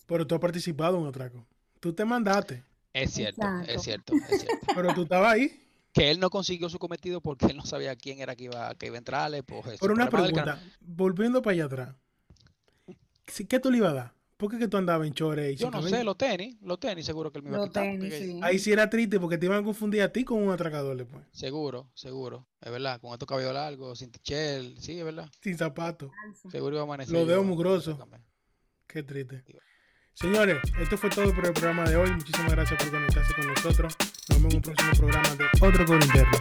Pero 0.06 0.26
tú 0.26 0.34
has 0.36 0.40
participado 0.40 0.96
en 0.96 1.02
un 1.02 1.08
atraco. 1.08 1.44
Tú 1.80 1.92
te 1.92 2.04
mandaste, 2.04 2.62
Es 2.92 3.12
cierto, 3.12 3.42
Exacto. 3.42 3.72
es 3.72 3.82
cierto, 3.82 4.14
es 4.14 4.40
cierto. 4.42 4.66
pero 4.74 4.94
tú 4.94 5.02
estabas 5.02 5.34
ahí. 5.34 5.65
Que 5.96 6.10
él 6.10 6.20
no 6.20 6.28
consiguió 6.28 6.68
su 6.68 6.78
cometido 6.78 7.22
porque 7.22 7.46
él 7.46 7.56
no 7.56 7.64
sabía 7.64 7.96
quién 7.96 8.18
era 8.20 8.36
que 8.36 8.44
iba, 8.44 8.74
que 8.74 8.86
iba 8.86 8.96
a 8.96 8.98
entrarle. 8.98 9.42
Pues, 9.42 9.64
eso, 9.66 9.76
Pero 9.80 9.94
una 9.94 10.10
pregunta, 10.10 10.60
volviendo 10.80 11.40
para 11.40 11.52
allá 11.54 11.64
atrás. 11.64 11.94
¿Qué 13.48 13.58
tú 13.58 13.70
le 13.70 13.78
ibas 13.78 13.92
a 13.92 13.94
dar? 13.94 14.12
¿Por 14.36 14.50
qué 14.50 14.58
que 14.58 14.68
tú 14.68 14.76
andabas 14.76 15.06
en 15.06 15.14
chores 15.14 15.54
y 15.54 15.56
Yo 15.56 15.68
no 15.70 15.78
cabello? 15.78 15.96
sé, 15.96 16.04
los 16.04 16.18
tenis, 16.18 16.56
los 16.60 16.78
tenis 16.78 17.06
seguro 17.06 17.32
que 17.32 17.38
él 17.38 17.44
me 17.44 17.50
iba 17.50 17.62
a 17.62 17.66
quitar. 17.66 17.82
tenis, 17.84 17.98
porque- 18.12 18.18
sí. 18.26 18.40
Ahí 18.42 18.58
sí 18.58 18.70
era 18.72 18.90
triste 18.90 19.18
porque 19.18 19.38
te 19.38 19.46
iban 19.46 19.60
a 19.60 19.64
confundir 19.64 20.02
a 20.02 20.12
ti 20.12 20.22
con 20.24 20.42
un 20.42 20.52
atracador 20.52 20.98
después. 20.98 21.24
Seguro, 21.32 21.90
seguro, 21.94 22.46
es 22.60 22.70
verdad. 22.70 23.00
Con 23.00 23.14
estos 23.14 23.26
cabellos 23.26 23.54
largos, 23.54 23.98
sin 23.98 24.10
tichel, 24.10 24.76
sí, 24.78 24.98
es 24.98 25.04
verdad. 25.06 25.30
Sin 25.40 25.56
zapatos. 25.56 26.10
Seguro 26.50 26.74
iba 26.76 26.82
a 26.82 26.84
amanecer. 26.84 27.14
Los 27.14 27.26
dedos 27.26 27.46
mugrosos. 27.46 27.98
Qué 28.86 29.02
triste. 29.02 29.42
Señores, 30.12 30.58
esto 30.78 30.98
fue 30.98 31.08
todo 31.08 31.34
por 31.34 31.46
el 31.46 31.54
programa 31.54 31.88
de 31.88 31.96
hoy. 31.96 32.10
Muchísimas 32.10 32.52
gracias 32.52 32.78
por 32.82 32.90
conectarse 32.90 33.32
con 33.34 33.46
nosotros 33.46 33.94
nos 34.36 34.42
vemos 34.42 34.52
en 34.52 34.56
un 34.56 34.62
próximo 34.62 34.90
programa 34.98 35.28
de 35.36 35.44
Otro 35.60 35.86
Coro 35.86 36.04
Interno. 36.04 36.38